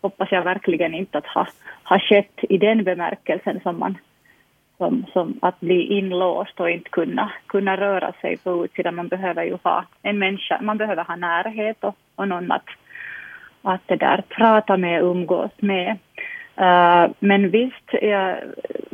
hoppas 0.00 0.32
jag 0.32 0.42
verkligen 0.42 0.94
inte 0.94 1.18
att 1.18 1.26
ha, 1.26 1.46
ha 1.84 1.98
skett 1.98 2.38
i 2.48 2.58
den 2.58 2.84
bemärkelsen 2.84 3.60
som 3.62 3.78
man 3.78 3.98
som, 4.80 5.06
som 5.12 5.38
att 5.42 5.60
bli 5.60 5.82
inlåst 5.82 6.60
och 6.60 6.70
inte 6.70 6.90
kunna, 6.90 7.32
kunna 7.46 7.76
röra 7.76 8.12
sig 8.20 8.36
på 8.36 8.64
utsidan. 8.64 8.94
Man 8.94 9.08
behöver 9.08 9.44
ju 9.44 9.56
ha 9.62 9.84
en 10.02 10.18
människa, 10.18 10.58
man 10.62 10.78
behöver 10.78 11.04
ha 11.04 11.16
närhet 11.16 11.84
och, 11.84 11.96
och 12.14 12.28
någon 12.28 12.52
att, 12.52 12.68
att 13.62 13.80
det 13.86 13.96
där 13.96 14.22
prata 14.28 14.76
med, 14.76 15.02
umgås 15.02 15.50
med. 15.56 15.98
Eh, 16.60 17.10
men 17.18 17.50
visst, 17.50 17.90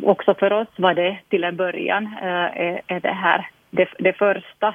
också 0.03 0.35
för 0.35 0.53
oss 0.53 0.69
var 0.77 0.95
det 0.95 1.19
till 1.29 1.45
en 1.45 1.57
början 1.57 2.05
uh, 2.05 2.61
är, 2.87 3.01
det 3.01 3.13
här 3.13 3.49
det, 3.71 3.89
det 3.99 4.13
första 4.13 4.75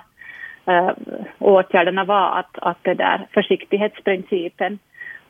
eh, 0.66 0.92
åtgärderna 1.40 2.04
var 2.04 2.40
att, 2.40 2.58
att 2.62 2.78
det 2.82 2.94
där 2.94 3.28
försiktighetsprincipen 3.34 4.80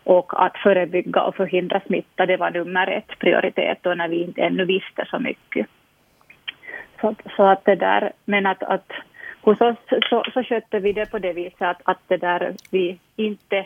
och 0.03 0.45
att 0.45 0.57
förebygga 0.57 1.21
och 1.21 1.35
förhindra 1.35 1.79
smitta, 1.79 2.25
det 2.25 2.37
var 2.37 2.51
nummer 2.51 2.87
ett 2.87 3.19
prioritet 3.19 3.85
och 3.85 3.97
när 3.97 4.07
vi 4.07 4.23
inte 4.23 4.41
ännu 4.41 4.65
visste 4.65 5.05
så 5.05 5.19
mycket. 5.19 5.67
Så, 7.01 7.15
så 7.35 7.43
att 7.43 7.65
det 7.65 7.75
där, 7.75 8.11
men 8.25 8.45
att, 8.45 8.63
att 8.63 8.91
hos 9.41 9.61
oss 9.61 9.77
så, 10.09 10.23
så 10.33 10.43
skötte 10.43 10.79
vi 10.79 10.93
det 10.93 11.11
på 11.11 11.19
det 11.19 11.33
viset 11.33 11.61
att, 11.61 11.81
att 11.83 11.99
det 12.07 12.17
där 12.17 12.53
vi 12.71 12.99
inte 13.15 13.65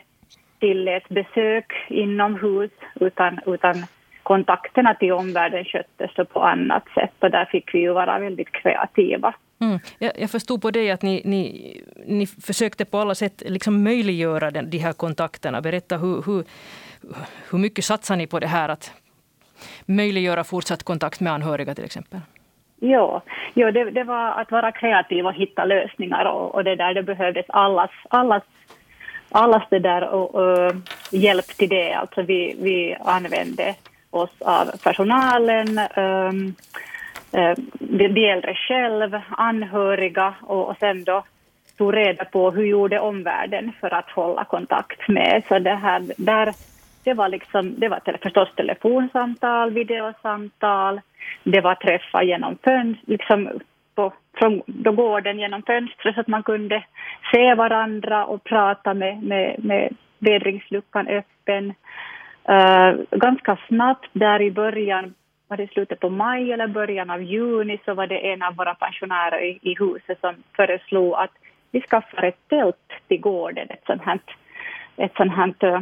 tillät 0.59 1.09
besök 1.09 1.73
inomhus 1.89 2.71
utan, 2.99 3.39
utan 3.45 3.85
kontakterna 4.23 4.93
till 4.93 5.13
omvärlden 5.13 5.65
sköttes 5.65 6.29
på 6.33 6.39
annat 6.39 6.83
sätt 6.95 7.13
och 7.19 7.31
där 7.31 7.45
fick 7.45 7.73
vi 7.73 7.79
ju 7.79 7.93
vara 7.93 8.19
väldigt 8.19 8.51
kreativa 8.51 9.33
Mm. 9.61 9.79
Jag, 9.99 10.11
jag 10.19 10.31
förstod 10.31 10.61
på 10.61 10.71
dig 10.71 10.91
att 10.91 11.01
ni, 11.01 11.21
ni, 11.25 11.81
ni 12.05 12.27
försökte 12.27 12.85
på 12.85 12.97
alla 12.97 13.15
sätt 13.15 13.43
liksom 13.45 13.83
möjliggöra 13.83 14.51
den, 14.51 14.69
de 14.69 14.77
här 14.77 14.93
kontakterna. 14.93 15.61
Berätta 15.61 15.97
hur, 15.97 16.21
hur, 16.25 16.43
hur 17.51 17.59
mycket 17.59 17.85
satsar 17.85 18.15
ni 18.15 18.27
på 18.27 18.39
det 18.39 18.47
här 18.47 18.69
att 18.69 18.93
möjliggöra 19.85 20.43
fortsatt 20.43 20.83
kontakt 20.83 21.19
med 21.19 21.33
anhöriga 21.33 21.75
till 21.75 21.85
exempel? 21.85 22.19
Ja, 22.79 23.21
ja 23.53 23.71
det, 23.71 23.91
det 23.91 24.03
var 24.03 24.41
att 24.41 24.51
vara 24.51 24.71
kreativ 24.71 25.25
och 25.25 25.33
hitta 25.33 25.65
lösningar 25.65 26.25
och, 26.25 26.55
och 26.55 26.63
det 26.63 26.75
där 26.75 26.93
det 26.93 27.03
behövdes 27.03 27.45
allas, 27.49 27.91
allas, 28.09 28.43
allas 29.29 29.63
det 29.69 29.79
där 29.79 30.09
och, 30.09 30.35
och, 30.35 30.71
hjälp 31.11 31.47
till 31.47 31.69
det. 31.69 31.93
Alltså 31.93 32.21
vi, 32.21 32.55
vi 32.59 32.95
använde 32.99 33.75
oss 34.09 34.41
av 34.41 34.65
personalen, 34.83 35.77
ehm, 35.77 36.53
ehm, 37.31 37.55
um, 37.57 38.07
de 38.07 38.31
äldre 38.31 38.55
själv, 38.55 39.19
anhöriga 39.29 40.33
och, 40.41 40.69
och 40.69 40.77
sen 40.79 41.03
då 41.03 41.23
tog 41.77 41.95
reda 41.95 42.25
på 42.25 42.51
hur 42.51 42.63
gjorde 42.63 42.99
omvärlden 42.99 43.71
för 43.81 43.93
att 43.93 44.09
hålla 44.09 44.43
kontakt 44.45 45.07
med. 45.07 45.43
Så 45.47 45.59
det 45.59 45.75
här, 45.75 46.03
där, 46.17 46.53
det 47.03 47.13
var, 47.13 47.29
liksom, 47.29 47.75
det 47.77 47.87
var 47.87 48.17
förstås 48.21 48.49
telefonsamtal, 48.55 49.71
videosamtal, 49.71 51.01
det 51.43 51.61
var 51.61 51.75
träffar 51.75 52.23
genom 52.23 52.57
fönster, 52.63 53.11
liksom 53.11 53.49
på, 53.95 54.13
från 54.37 54.61
då 54.65 54.91
gården 54.91 55.39
genom 55.39 55.63
fönstret 55.63 56.15
så 56.15 56.21
att 56.21 56.27
man 56.27 56.43
kunde 56.43 56.85
se 57.33 57.55
varandra 57.55 58.25
och 58.25 58.43
prata 58.43 58.93
med, 58.93 59.23
med, 59.23 59.63
med 59.63 59.95
vädringsluckan 60.19 61.07
öppen. 61.07 61.73
Uh, 62.49 63.17
ganska 63.19 63.57
snabbt 63.67 64.09
där 64.13 64.41
i 64.41 64.51
början, 64.51 65.13
var 65.47 65.57
det 65.57 65.71
slutet 65.71 65.99
på 65.99 66.09
maj 66.09 66.51
eller 66.51 66.67
början 66.67 67.09
av 67.09 67.23
juni, 67.23 67.79
så 67.85 67.93
var 67.93 68.07
det 68.07 68.31
en 68.31 68.43
av 68.43 68.55
våra 68.55 68.75
pensionärer 68.75 69.43
i, 69.43 69.59
i 69.61 69.75
huset 69.79 70.19
som 70.21 70.35
föreslog 70.55 71.13
att 71.13 71.31
vi 71.71 71.81
skaffar 71.81 72.23
ett 72.23 72.47
tält 72.49 72.91
till 73.07 73.21
gården, 73.21 73.67
ett 73.69 73.83
sånt 73.85 74.01
här, 74.01 74.19
ett 74.97 75.15
sånt 75.15 75.33
här 75.35 75.53
uh, 75.63 75.81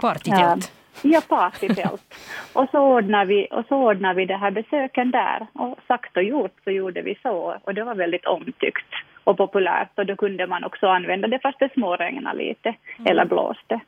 Partytält? 0.00 0.79
Ja, 1.02 1.20
partytält. 1.28 2.14
och, 2.52 2.68
så 2.70 2.78
ordnade 2.78 3.24
vi, 3.24 3.48
och 3.50 3.64
så 3.68 3.76
ordnade 3.76 4.14
vi 4.14 4.26
det 4.26 4.36
här 4.36 4.50
besöken 4.50 5.10
där. 5.10 5.46
Och 5.52 5.78
sagt 5.86 6.16
och 6.16 6.22
gjort 6.22 6.54
så 6.64 6.70
gjorde 6.70 7.02
vi 7.02 7.18
så. 7.22 7.56
Och 7.64 7.74
det 7.74 7.84
var 7.84 7.94
väldigt 7.94 8.26
omtyckt 8.26 8.86
och 9.24 9.36
populärt. 9.36 9.98
Och 9.98 10.06
då 10.06 10.16
kunde 10.16 10.46
man 10.46 10.64
också 10.64 10.86
använda 10.86 11.28
det 11.28 11.38
fast 11.38 11.58
det 11.58 11.72
småregnade 11.72 12.38
lite 12.38 12.68
mm. 12.68 13.10
eller 13.10 13.24
blåste. 13.24 13.80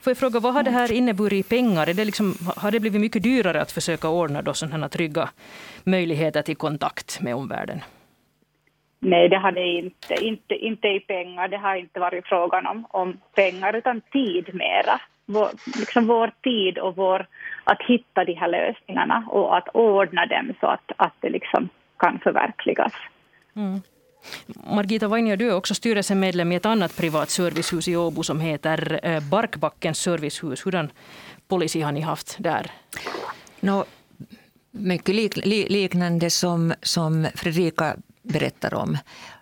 Får 0.00 0.10
jag 0.10 0.18
fråga, 0.18 0.40
vad 0.40 0.54
har 0.54 0.62
det 0.62 0.70
här 0.70 0.92
inneburit 0.92 1.46
i 1.46 1.48
pengar? 1.48 1.88
Är 1.88 1.94
det 1.94 2.04
liksom, 2.04 2.34
har 2.56 2.70
det 2.70 2.80
blivit 2.80 3.00
mycket 3.00 3.22
dyrare 3.22 3.60
att 3.60 3.72
försöka 3.72 4.08
ordna 4.08 4.42
då 4.42 4.54
sådana 4.54 4.88
trygga 4.88 5.28
möjligheter 5.84 6.42
till 6.42 6.56
kontakt 6.56 7.20
med 7.20 7.34
omvärlden? 7.34 7.80
Nej, 9.00 9.28
det 9.28 9.38
har 9.38 9.52
det 9.52 9.66
inte. 9.66 10.14
Inte, 10.24 10.54
inte 10.54 10.88
i 10.88 11.00
pengar. 11.00 11.48
Det 11.48 11.56
har 11.56 11.76
inte 11.76 12.00
varit 12.00 12.26
frågan 12.26 12.66
om, 12.66 12.86
om 12.90 13.16
pengar, 13.34 13.76
utan 13.76 14.00
tid 14.00 14.54
mera 14.54 15.00
vår, 15.26 15.50
liksom 15.78 16.06
vår 16.06 16.32
tid 16.42 16.78
och 16.78 16.96
vår, 16.96 17.26
att 17.64 17.82
hitta 17.88 18.24
de 18.24 18.34
här 18.34 18.48
lösningarna 18.48 19.24
och 19.30 19.56
att 19.56 19.68
ordna 19.74 20.26
dem 20.26 20.52
så 20.60 20.66
att, 20.66 20.92
att 20.96 21.14
det 21.20 21.28
liksom 21.28 21.68
kan 21.98 22.18
förverkligas. 22.18 22.92
Mm. 23.56 23.80
Margita 24.76 25.08
Vainio, 25.08 25.36
du 25.36 25.48
är 25.48 25.54
också 25.54 25.74
styrelsemedlem 25.74 26.52
i 26.52 26.56
ett 26.56 26.66
annat 26.66 26.96
privat 26.96 27.30
servicehus 27.30 27.88
i 27.88 27.96
Åbo 27.96 28.22
som 28.22 28.40
heter 28.40 29.00
eh, 29.02 29.20
Barkbackens 29.30 29.98
servicehus. 29.98 30.66
Hurdan 30.66 30.90
policy 31.48 31.80
har 31.80 31.92
ni 31.92 32.00
haft 32.00 32.36
där? 32.38 32.70
No, 33.60 33.84
mycket 34.70 35.14
lik, 35.14 35.36
liknande 35.70 36.30
som, 36.30 36.74
som 36.82 37.26
Fredrika 37.34 37.96
berättar 38.22 38.74
om. 38.74 38.98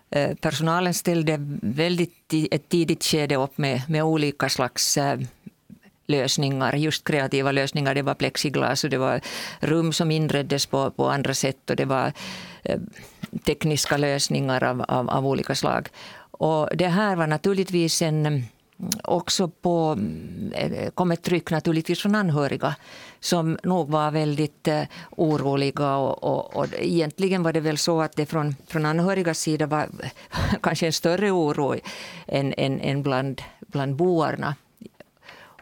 Eh, 0.09 0.35
personalen 0.35 0.93
ställde 0.93 1.37
väldigt 1.61 2.33
ett 2.51 2.69
tidigt 2.69 3.03
skede 3.03 3.35
upp 3.35 3.57
med, 3.57 3.81
med 3.89 4.03
olika 4.03 4.49
slags 4.49 4.97
eh, 4.97 5.19
lösningar, 6.07 6.75
just 6.75 7.03
kreativa 7.03 7.51
lösningar. 7.51 7.95
Det 7.95 8.01
var 8.01 8.13
plexiglas 8.13 8.83
och 8.83 8.89
det 8.89 8.97
var 8.97 9.21
rum 9.59 9.93
som 9.93 10.11
inreddes 10.11 10.65
på, 10.65 10.91
på 10.91 11.09
andra 11.09 11.33
sätt 11.33 11.69
och 11.69 11.75
det 11.75 11.85
var 11.85 12.13
eh, 12.63 12.79
tekniska 13.45 13.97
lösningar 13.97 14.63
av, 14.63 14.85
av, 14.87 15.09
av, 15.09 15.27
olika 15.27 15.55
slag. 15.55 15.89
Och 16.31 16.69
det 16.73 16.87
här 16.87 17.15
var 17.15 17.27
naturligtvis 17.27 18.01
en 18.01 18.45
också 19.03 19.47
på, 19.47 19.97
eh, 20.53 20.89
kom 20.89 21.11
ett 21.11 21.23
tryck 21.23 21.51
naturligtvis 21.51 22.01
från 22.01 22.15
anhöriga 22.15 22.75
som 23.19 23.57
nog 23.63 23.89
var 23.89 24.11
väldigt 24.11 24.67
eh, 24.67 24.83
oroliga. 25.11 25.95
Och, 25.95 26.23
och, 26.23 26.55
och 26.55 26.67
egentligen 26.79 27.43
var 27.43 27.53
det 27.53 27.59
väl 27.59 27.77
så 27.77 28.01
att 28.01 28.15
det 28.15 28.25
från, 28.25 28.55
från 28.67 28.85
anhörigas 28.85 29.39
sida 29.39 29.65
var 29.65 29.89
kanske 30.61 30.85
en 30.85 30.93
större 30.93 31.31
oro 31.31 31.75
än, 32.27 32.53
än, 32.57 32.79
än 32.79 33.03
bland, 33.03 33.41
bland 33.59 33.95
boarna. 33.95 34.55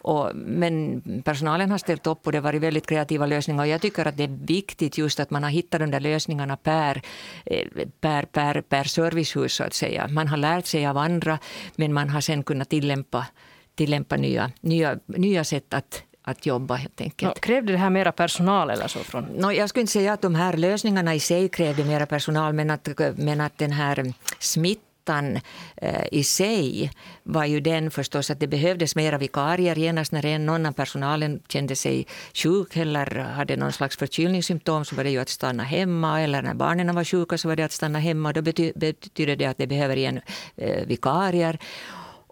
Och, 0.01 0.35
men 0.35 1.01
personalen 1.25 1.71
har 1.71 1.77
ställt 1.77 2.07
upp 2.07 2.25
och 2.25 2.31
det 2.31 2.37
har 2.37 2.43
varit 2.43 2.61
väldigt 2.61 2.87
kreativa 2.87 3.25
lösningar. 3.25 3.63
Och 3.63 3.67
jag 3.67 3.81
tycker 3.81 4.07
att 4.07 4.17
det 4.17 4.23
är 4.23 4.37
viktigt 4.45 4.97
just 4.97 5.19
att 5.19 5.29
man 5.29 5.43
har 5.43 5.49
hittat 5.49 5.79
de 5.79 5.91
där 5.91 5.99
lösningarna 5.99 6.57
per, 6.57 7.01
eh, 7.45 7.67
per, 8.01 8.23
per, 8.25 8.61
per 8.61 8.83
servicehus 8.83 9.53
så 9.53 9.63
att 9.63 9.73
säga. 9.73 10.07
Man 10.07 10.27
har 10.27 10.37
lärt 10.37 10.65
sig 10.65 10.87
av 10.87 10.97
andra 10.97 11.39
men 11.75 11.93
man 11.93 12.09
har 12.09 12.21
sen 12.21 12.43
kunnat 12.43 12.69
tillämpa, 12.69 13.27
tillämpa 13.75 14.15
nya, 14.17 14.51
nya, 14.61 14.99
nya 15.05 15.43
sätt 15.43 15.73
att 15.73 16.03
att 16.23 16.45
jobba 16.45 16.75
helt 16.75 17.01
enkelt. 17.01 17.35
No, 17.35 17.39
krävde 17.39 17.71
det 17.71 17.77
här 17.77 17.89
mera 17.89 18.11
personal 18.11 18.69
eller 18.69 18.87
så? 18.87 18.99
Från? 18.99 19.23
No, 19.23 19.51
jag 19.51 19.69
skulle 19.69 19.81
inte 19.81 19.93
säga 19.93 20.13
att 20.13 20.21
de 20.21 20.35
här 20.35 20.57
lösningarna 20.57 21.15
i 21.15 21.19
sig 21.19 21.49
krävde 21.49 21.83
mera 21.83 22.05
personal 22.05 22.53
men 22.53 22.69
att, 22.69 22.89
men 23.15 23.41
att 23.41 23.57
den 23.57 23.71
här 23.71 24.13
smitt 24.39 24.90
nyttan 25.01 25.39
eh, 25.77 26.05
i 26.11 26.23
sig 26.23 26.91
var 27.23 27.45
ju 27.45 27.59
den 27.59 27.91
förstås 27.91 28.31
att 28.31 28.39
det 28.39 28.47
behövdes 28.47 28.95
mera 28.95 29.17
vikarier 29.17 29.75
genast 29.75 30.11
när 30.11 30.25
en, 30.25 30.45
någon 30.45 30.65
av 30.65 30.71
personalen 30.71 31.39
kände 31.49 31.75
sig 31.75 32.07
sjuk 32.33 32.77
eller 32.77 33.19
hade 33.19 33.55
någon 33.55 33.71
slags 33.71 33.97
förkylningssymptom 33.97 34.85
så 34.85 34.95
var 34.95 35.03
det 35.03 35.11
ju 35.11 35.19
att 35.19 35.29
stanna 35.29 35.63
hemma 35.63 36.21
eller 36.21 36.41
när 36.41 36.53
barnen 36.53 36.95
var 36.95 37.03
sjuka 37.03 37.37
så 37.37 37.47
var 37.47 37.55
det 37.55 37.65
att 37.65 37.71
stanna 37.71 37.99
hemma. 37.99 38.33
Då 38.33 38.41
betyder 38.41 39.35
det 39.35 39.45
att 39.45 39.57
det 39.57 39.67
behöver 39.67 39.97
igen 39.97 40.21
eh, 40.57 40.87
vikarier. 40.87 41.57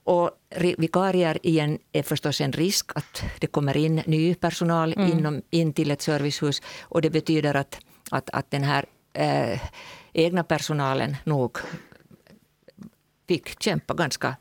Och 0.06 0.32
vikarier 0.78 1.38
igen 1.44 1.80
är 1.94 2.04
förstås 2.04 2.42
en 2.42 2.52
risk 2.52 2.92
att 2.96 3.24
det 3.40 3.52
kommer 3.52 3.78
in 3.78 4.02
ny 4.06 4.36
personal 4.36 4.94
mm. 4.94 5.12
inom, 5.12 5.42
in 5.52 5.74
till 5.74 5.92
ett 5.92 6.02
servicehus 6.02 6.62
och 6.90 7.02
det 7.02 7.10
betyder 7.10 7.56
att, 7.56 7.80
att, 8.12 8.30
att 8.30 8.52
den 8.52 8.64
här 8.64 8.86
eh, 9.14 9.60
egna 10.14 10.44
personalen 10.44 11.16
nog 11.24 11.58
fick 13.30 13.64
kämpa 13.64 13.94
ganska 13.94 14.36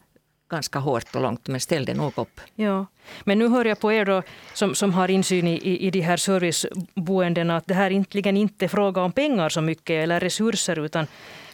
ganska 0.50 0.78
hårt 0.78 1.14
och 1.14 1.22
långt, 1.22 1.48
men 1.48 1.60
ställde 1.60 1.94
nog 1.94 2.18
upp. 2.18 2.40
Ja. 2.54 2.86
Men 3.24 3.38
nu 3.38 3.48
hör 3.48 3.64
jag 3.64 3.80
på 3.80 3.92
er 3.92 4.04
då, 4.04 4.22
som, 4.54 4.74
som 4.74 4.94
har 4.94 5.10
insyn 5.10 5.46
i, 5.46 5.86
i, 5.86 5.90
de 5.90 6.00
här 6.00 6.16
serviceboendena 6.16 7.56
att 7.56 7.66
det 7.66 7.74
här 7.74 7.90
egentligen 7.90 8.36
inte 8.36 8.64
är 8.64 8.68
fråga 8.68 9.02
om 9.02 9.12
pengar 9.12 9.48
så 9.48 9.60
mycket 9.60 10.04
eller 10.04 10.20
resurser 10.20 10.78
utan 10.78 11.06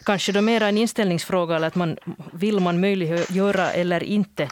kanske 0.03 0.31
då 0.31 0.41
mera 0.41 0.67
en 0.67 0.77
inställningsfråga 0.77 1.55
eller 1.55 1.67
att 1.67 1.75
man 1.75 1.97
vill 2.33 2.59
man 2.59 2.79
möjliggöra 2.79 3.71
eller 3.71 4.03
inte 4.03 4.49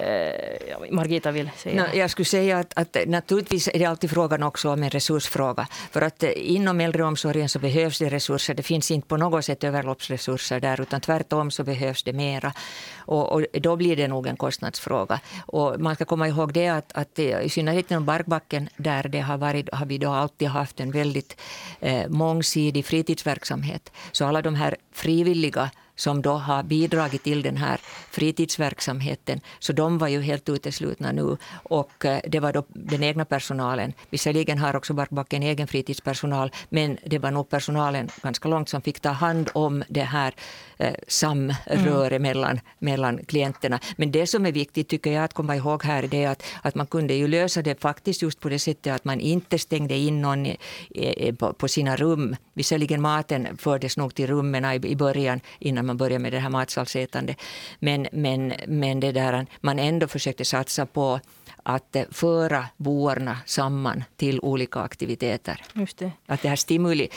Eh, 0.00 0.90
Margita 0.90 1.30
vill 1.30 1.50
säga? 1.56 1.82
No, 1.82 1.96
jag 1.96 2.10
skulle 2.10 2.26
säga 2.26 2.58
att, 2.58 2.72
att 2.78 2.96
naturligtvis 3.06 3.68
är 3.68 3.78
det 3.78 3.84
alltid 3.84 4.10
frågan 4.10 4.42
också 4.42 4.70
om 4.70 4.82
en 4.82 4.90
resursfråga. 4.90 5.66
För 5.90 6.02
att 6.02 6.22
eh, 6.22 6.30
inom 6.34 6.80
äldreomsorgen 6.80 7.48
så 7.48 7.58
behövs 7.58 7.98
det 7.98 8.08
resurser. 8.08 8.54
Det 8.54 8.62
finns 8.62 8.90
inte 8.90 9.08
på 9.08 9.16
något 9.16 9.44
sätt 9.44 9.64
överloppsresurser 9.64 10.60
där 10.60 10.80
utan 10.80 11.00
tvärtom 11.00 11.50
så 11.50 11.64
behövs 11.64 12.02
det 12.02 12.12
mera. 12.12 12.52
Och, 12.98 13.32
och 13.32 13.46
då 13.52 13.76
blir 13.76 13.96
det 13.96 14.08
nog 14.08 14.26
en 14.26 14.36
kostnadsfråga. 14.36 15.20
Och 15.46 15.80
man 15.80 15.94
ska 15.94 16.04
komma 16.04 16.28
ihåg 16.28 16.52
det 16.52 16.68
att, 16.68 16.92
att 16.92 17.18
eh, 17.18 17.40
i 17.40 17.48
synnerhet 17.48 17.90
inom 17.90 18.04
Barkbacken 18.04 18.68
där 18.76 19.02
det 19.08 19.20
har 19.20 19.38
varit, 19.38 19.74
har 19.74 19.86
vi 19.86 19.98
då 19.98 20.10
alltid 20.10 20.48
haft 20.48 20.80
en 20.80 20.90
väldigt 20.90 21.40
eh, 21.80 22.08
mångsidig 22.08 22.86
fritidsverksamhet. 22.86 23.92
Så 24.12 24.26
alla 24.26 24.42
de 24.42 24.54
här 24.54 24.76
frivilliga 24.92 25.70
som 25.98 26.22
då 26.22 26.32
har 26.32 26.62
bidragit 26.62 27.22
till 27.22 27.42
den 27.42 27.56
här 27.56 27.80
fritidsverksamheten. 28.10 29.40
Så 29.58 29.72
de 29.72 29.98
var 29.98 30.08
ju 30.08 30.20
helt 30.20 30.48
uteslutna 30.48 31.12
nu. 31.12 31.36
Och 31.62 32.04
eh, 32.04 32.20
det 32.26 32.40
var 32.40 32.52
då 32.52 32.64
den 32.68 33.02
egna 33.02 33.24
personalen. 33.24 33.92
Visserligen 34.10 34.58
har 34.58 34.76
också 34.76 34.94
Barkbacken 34.94 35.42
egen 35.42 35.66
fritidspersonal, 35.66 36.50
men 36.68 36.98
det 37.06 37.18
var 37.18 37.30
nog 37.30 37.48
personalen 37.48 38.08
ganska 38.22 38.48
långt 38.48 38.68
som 38.68 38.82
fick 38.82 39.00
ta 39.00 39.10
hand 39.10 39.50
om 39.54 39.84
det 39.88 40.02
här 40.02 40.34
eh, 40.78 40.94
samröre 41.08 42.16
mm. 42.16 42.22
mellan, 42.22 42.60
mellan 42.78 43.24
klienterna. 43.24 43.80
Men 43.96 44.12
det 44.12 44.26
som 44.26 44.46
är 44.46 44.52
viktigt 44.52 44.88
tycker 44.88 45.12
jag 45.12 45.24
att 45.24 45.34
komma 45.34 45.56
ihåg 45.56 45.84
här 45.84 46.14
är 46.14 46.28
att, 46.28 46.42
att 46.62 46.74
man 46.74 46.86
kunde 46.86 47.14
ju 47.14 47.28
lösa 47.28 47.62
det 47.62 47.80
faktiskt 47.80 48.22
just 48.22 48.40
på 48.40 48.48
det 48.48 48.58
sättet 48.58 48.94
att 48.94 49.04
man 49.04 49.20
inte 49.20 49.58
stängde 49.58 49.96
in 49.96 50.22
någon 50.22 50.46
i, 50.46 50.56
i, 50.90 51.32
på, 51.32 51.52
på 51.52 51.68
sina 51.68 51.96
rum. 51.96 52.36
Visserligen 52.54 53.00
maten 53.02 53.56
fördes 53.56 53.96
nog 53.96 54.14
till 54.14 54.26
rummen 54.26 54.64
i, 54.64 54.86
i 54.86 54.96
början 54.96 55.40
innan 55.58 55.87
man 55.88 55.96
började 55.96 56.22
med 56.22 56.32
det 56.32 56.38
här 56.38 56.50
matsalsätande. 56.50 57.34
Men, 57.78 58.06
men, 58.12 58.52
men 58.66 59.00
det 59.00 59.12
där, 59.12 59.46
man 59.60 59.78
ändå 59.78 60.06
försökte 60.06 60.44
satsa 60.44 60.86
på 60.86 61.20
att 61.62 61.96
eh, 61.96 62.04
föra 62.10 62.66
boarna 62.76 63.38
samman 63.46 64.04
till 64.16 64.40
olika 64.40 64.80
aktiviteter. 64.80 65.62
Just 65.72 65.98
det. 65.98 66.12
Att 66.26 66.42
det 66.42 66.48
här 66.48 66.56
stimuli 66.56 67.08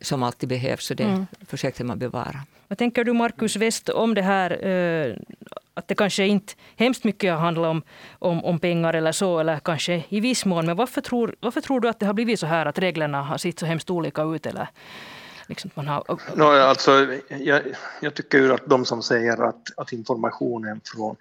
som 0.00 0.22
alltid 0.22 0.48
behövs, 0.48 0.86
så 0.86 0.94
det 0.94 1.04
mm. 1.04 1.26
försökte 1.46 1.84
man 1.84 1.98
bevara. 1.98 2.40
Vad 2.68 2.78
tänker 2.78 3.04
du 3.04 3.12
Markus 3.12 3.56
West 3.56 3.88
om 3.88 4.14
det 4.14 4.22
här 4.22 4.66
eh, 4.66 5.16
att 5.74 5.88
det 5.88 5.94
kanske 5.94 6.26
inte 6.26 6.52
hemskt 6.76 7.04
mycket 7.04 7.38
handlar 7.38 7.68
om, 7.68 7.82
om, 8.18 8.44
om 8.44 8.58
pengar 8.58 8.94
eller 8.94 9.12
så, 9.12 9.38
eller 9.38 9.58
kanske 9.58 10.04
i 10.08 10.20
viss 10.20 10.44
mån. 10.44 10.66
Men 10.66 10.76
varför 10.76 11.00
tror, 11.00 11.34
varför 11.40 11.60
tror 11.60 11.80
du 11.80 11.88
att 11.88 12.00
det 12.00 12.06
har 12.06 12.14
blivit 12.14 12.40
så 12.40 12.46
här 12.46 12.66
att 12.66 12.78
reglerna 12.78 13.22
har 13.22 13.38
sett 13.38 13.58
så 13.58 13.66
hemskt 13.66 13.90
olika 13.90 14.22
ut? 14.22 14.46
Eller, 14.46 14.68
liksom 15.50 15.70
man 15.74 15.86
har... 15.86 16.20
no, 16.34 16.44
alltså, 16.44 17.18
jag, 17.28 17.62
jag 18.00 18.14
tycker 18.14 18.38
ju 18.38 18.52
att 18.52 18.66
de 18.66 18.84
som 18.84 19.02
säger 19.02 19.42
att, 19.42 19.62
att 19.76 19.92
informationen 19.92 20.80
från 20.84 21.16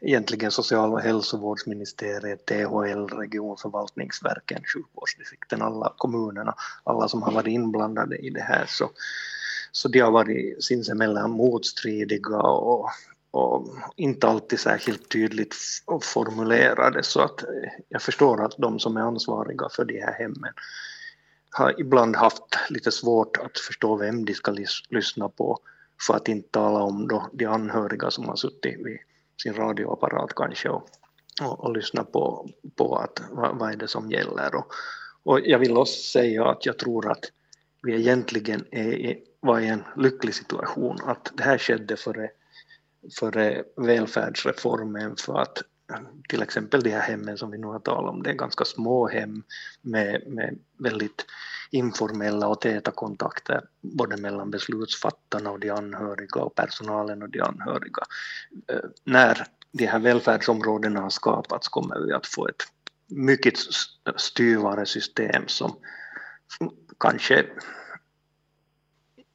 egentligen 0.00 0.50
social 0.50 0.92
och 0.92 1.00
hälsovårdsministeriet, 1.00 2.46
THL, 2.46 3.06
regionförvaltningsverken, 3.18 4.62
sjukvårdsdistrikten, 4.74 5.62
alla 5.62 5.94
kommunerna, 5.96 6.54
alla 6.84 7.08
som 7.08 7.22
har 7.22 7.32
varit 7.32 7.46
inblandade 7.46 8.16
i 8.16 8.30
det 8.30 8.42
här 8.42 8.64
så, 8.68 8.90
så 9.72 9.88
de 9.88 10.00
har 10.00 10.10
varit 10.10 10.64
sinsemellan 10.64 11.30
motstridiga 11.30 12.36
och, 12.36 12.90
och 13.30 13.66
inte 13.96 14.28
alltid 14.28 14.60
särskilt 14.60 15.08
tydligt 15.08 15.54
formulerade. 16.02 17.02
Så 17.02 17.20
att 17.20 17.42
eh, 17.42 17.48
jag 17.88 18.02
förstår 18.02 18.44
att 18.44 18.54
de 18.58 18.78
som 18.78 18.96
är 18.96 19.00
ansvariga 19.00 19.68
för 19.68 19.84
de 19.84 20.00
här 20.00 20.12
hemmen 20.12 20.52
har 21.50 21.80
ibland 21.80 22.16
haft 22.16 22.42
lite 22.70 22.92
svårt 22.92 23.36
att 23.36 23.58
förstå 23.58 23.96
vem 23.96 24.24
de 24.24 24.34
ska 24.34 24.54
lyssna 24.90 25.28
på 25.28 25.58
för 26.06 26.14
att 26.14 26.28
inte 26.28 26.48
tala 26.48 26.78
om 26.78 27.08
då 27.08 27.30
de 27.32 27.46
anhöriga 27.46 28.10
som 28.10 28.28
har 28.28 28.36
suttit 28.36 28.86
vid 28.86 28.98
sin 29.42 29.54
radioapparat 29.54 30.34
kanske 30.34 30.68
och, 30.68 30.88
och, 31.42 31.64
och 31.64 31.76
lyssna 31.76 32.04
på, 32.04 32.48
på 32.76 32.96
att, 32.96 33.22
vad, 33.30 33.58
vad 33.58 33.72
är 33.72 33.76
det 33.76 33.88
som 33.88 34.10
gäller. 34.10 34.54
Och, 34.54 34.66
och 35.22 35.40
jag 35.40 35.58
vill 35.58 35.76
också 35.76 36.00
säga 36.00 36.46
att 36.46 36.66
jag 36.66 36.78
tror 36.78 37.10
att 37.10 37.24
vi 37.82 37.94
egentligen 37.94 38.64
är, 38.70 39.18
var 39.40 39.60
i 39.60 39.68
en 39.68 39.84
lycklig 39.96 40.34
situation 40.34 40.98
att 41.04 41.32
det 41.34 41.42
här 41.42 41.58
skedde 41.58 41.96
före 41.96 42.30
före 43.18 43.64
välfärdsreformen 43.76 45.16
för 45.16 45.38
att 45.38 45.62
till 46.28 46.42
exempel 46.42 46.82
de 46.82 46.90
här 46.90 47.00
hemmen 47.00 47.38
som 47.38 47.50
vi 47.50 47.58
nu 47.58 47.66
har 47.66 47.78
talat 47.78 48.10
om, 48.10 48.22
det 48.22 48.30
är 48.30 48.34
ganska 48.34 48.64
små 48.64 49.08
hem 49.08 49.42
med, 49.82 50.22
med 50.26 50.58
väldigt 50.78 51.26
informella 51.70 52.48
och 52.48 52.60
täta 52.60 52.90
kontakter 52.90 53.64
både 53.80 54.16
mellan 54.16 54.50
beslutsfattarna 54.50 55.50
och 55.50 55.60
de 55.60 55.70
anhöriga 55.70 56.40
och 56.40 56.54
personalen 56.54 57.22
och 57.22 57.30
de 57.30 57.40
anhöriga. 57.40 58.02
Eh, 58.68 58.90
när 59.04 59.46
de 59.72 59.86
här 59.86 59.98
välfärdsområdena 59.98 61.00
har 61.00 61.10
skapats 61.10 61.68
kommer 61.68 62.06
vi 62.06 62.12
att 62.12 62.26
få 62.26 62.48
ett 62.48 62.62
mycket 63.06 63.54
styvare 64.16 64.86
system 64.86 65.44
som 65.46 65.76
kanske 67.00 67.46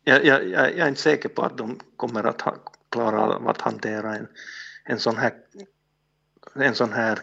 jag, 0.04 0.26
jag, 0.26 0.48
jag, 0.48 0.70
är 0.70 0.88
inte 0.88 1.02
säker 1.02 1.30
på 1.30 1.42
att 1.42 1.58
de 1.58 1.80
kommer 1.98 2.24
att 2.24 2.42
ha, 2.42 2.56
klara 2.90 3.22
av 3.22 3.48
att 3.48 3.62
hantera 3.62 4.16
en, 4.16 4.28
en, 4.84 5.00
sån 5.00 5.18
här, 5.18 5.34
en 6.54 6.76
sån 6.76 6.94
här 6.94 7.20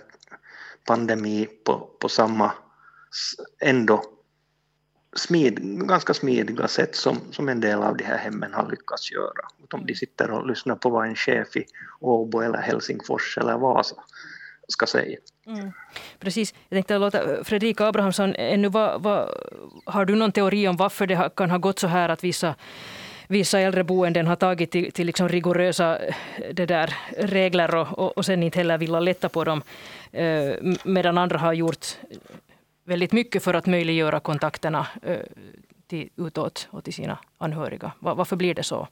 pandemi 0.87 1.49
på, 1.64 1.90
på 2.00 2.08
samma 2.08 2.52
ändå 3.61 4.04
smid, 5.16 5.58
ganska 5.88 6.14
smidiga 6.14 6.68
sätt 6.68 6.97
som, 6.97 7.20
som 7.30 7.49
en 7.49 7.61
del 7.61 7.82
av 7.82 7.97
de 7.97 8.04
här 8.04 8.18
hemmen 8.18 8.54
har 8.54 8.70
lyckats 8.70 9.12
göra. 9.12 9.49
Om 9.73 9.87
de 9.87 9.94
sitter 9.94 10.30
och 10.30 10.47
lyssnar 10.47 10.76
på 10.76 10.90
vad 10.90 11.06
en 11.06 11.16
chef 11.16 11.56
i 11.56 11.64
Åbo 12.00 12.40
eller 12.40 12.58
Helsingfors 12.58 13.38
eller 13.38 13.58
Vasa 13.58 13.97
ska 14.68 14.87
säga. 14.87 15.18
Mm. 15.47 15.73
Precis. 16.18 16.54
Jag 16.68 16.76
tänkte 16.76 16.99
låta 16.99 17.44
Fredrika 17.44 17.87
Abrahamsson, 17.87 18.35
ännu 18.35 18.68
vad, 18.68 19.02
vad, 19.02 19.28
har 19.85 20.04
du 20.04 20.14
någon 20.14 20.32
teori 20.32 20.68
om 20.68 20.76
varför 20.76 21.06
det 21.06 21.30
kan 21.37 21.50
ha 21.50 21.58
gått 21.58 21.78
så 21.78 21.87
här 21.87 22.08
att 22.08 22.25
vissa 22.25 22.54
vissa 23.28 23.61
äldreboenden 23.61 24.26
har 24.26 24.37
tagit 24.37 24.70
till, 24.70 24.92
till 24.92 25.06
liksom 25.06 25.28
rigorösa 25.28 25.99
eh, 25.99 26.14
det 26.52 26.66
där, 26.66 26.90
regler 27.18 27.75
och, 27.75 27.99
och, 27.99 28.18
och 28.18 28.25
sen 28.25 28.42
inte 28.42 28.58
heller 28.58 28.78
vill 28.78 28.92
lätta 28.92 29.28
på 29.28 29.44
dem. 29.44 29.62
Eh, 30.12 30.75
medan 30.85 31.18
andra 31.18 31.38
har 31.38 31.52
gjort 31.52 31.87
väldigt 32.85 33.12
mycket 33.12 33.44
för 33.44 33.54
att 33.54 33.66
möjliggöra 33.66 34.20
kontakterna 34.20 34.87
eh, 35.02 35.16
till, 35.88 36.08
utåt 36.17 36.69
och 36.71 36.84
till 36.84 36.95
sina 36.95 37.19
anhöriga. 37.38 37.93
Varför 37.99 38.36
blir 38.36 38.54
det 38.54 38.62
så? 38.62 38.88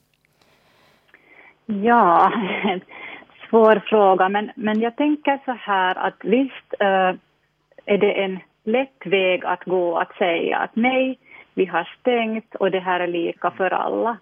Ja, 1.65 2.31
svår 3.49 3.83
fråga, 3.89 4.29
men, 4.29 4.51
men 4.55 4.79
jag 4.79 4.95
tänker 4.95 5.39
så 5.45 5.51
här 5.51 5.95
att 5.95 6.17
visst 6.23 6.73
äh, 6.79 7.13
är 7.85 7.97
det 7.97 8.11
en 8.23 8.39
lätt 8.63 9.05
väg 9.05 9.45
att 9.45 9.63
gå 9.63 9.97
att 9.97 10.15
säga 10.17 10.57
att 10.57 10.75
nej, 10.75 11.19
vi 11.53 11.65
har 11.65 11.89
stängt 11.99 12.55
och 12.55 12.71
det 12.71 12.79
här 12.79 12.99
är 12.99 13.07
lika 13.07 13.51
för 13.51 13.73
alla. 13.73 14.17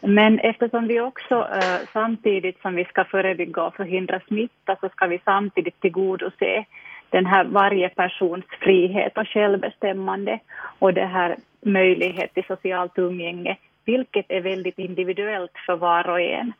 Men 0.00 0.38
eftersom 0.38 0.86
vi 0.86 1.00
också 1.00 1.34
eh, 1.34 1.80
samtidigt 1.92 2.60
som 2.62 2.74
vi 2.74 2.84
ska 2.84 3.04
förebygga 3.04 3.62
och 3.62 3.74
förhindra 3.74 4.20
smitta 4.20 4.76
så 4.80 4.88
ska 4.88 5.06
vi 5.06 5.20
samtidigt 5.24 5.80
tillgodose 5.80 6.64
den 7.10 7.26
här 7.26 7.44
varje 7.44 7.88
persons 7.88 8.44
frihet 8.60 9.18
och 9.18 9.28
självbestämmande 9.28 10.38
och 10.78 10.94
det 10.94 11.06
här 11.06 11.36
möjlighet 11.60 12.34
till 12.34 12.44
socialt 12.44 12.98
umgänge, 12.98 13.56
vilket 13.84 14.26
är 14.28 14.40
väldigt 14.40 14.78
individuellt 14.78 15.52
för 15.66 15.76
var 15.76 16.08
och 16.08 16.20
en. 16.20 16.52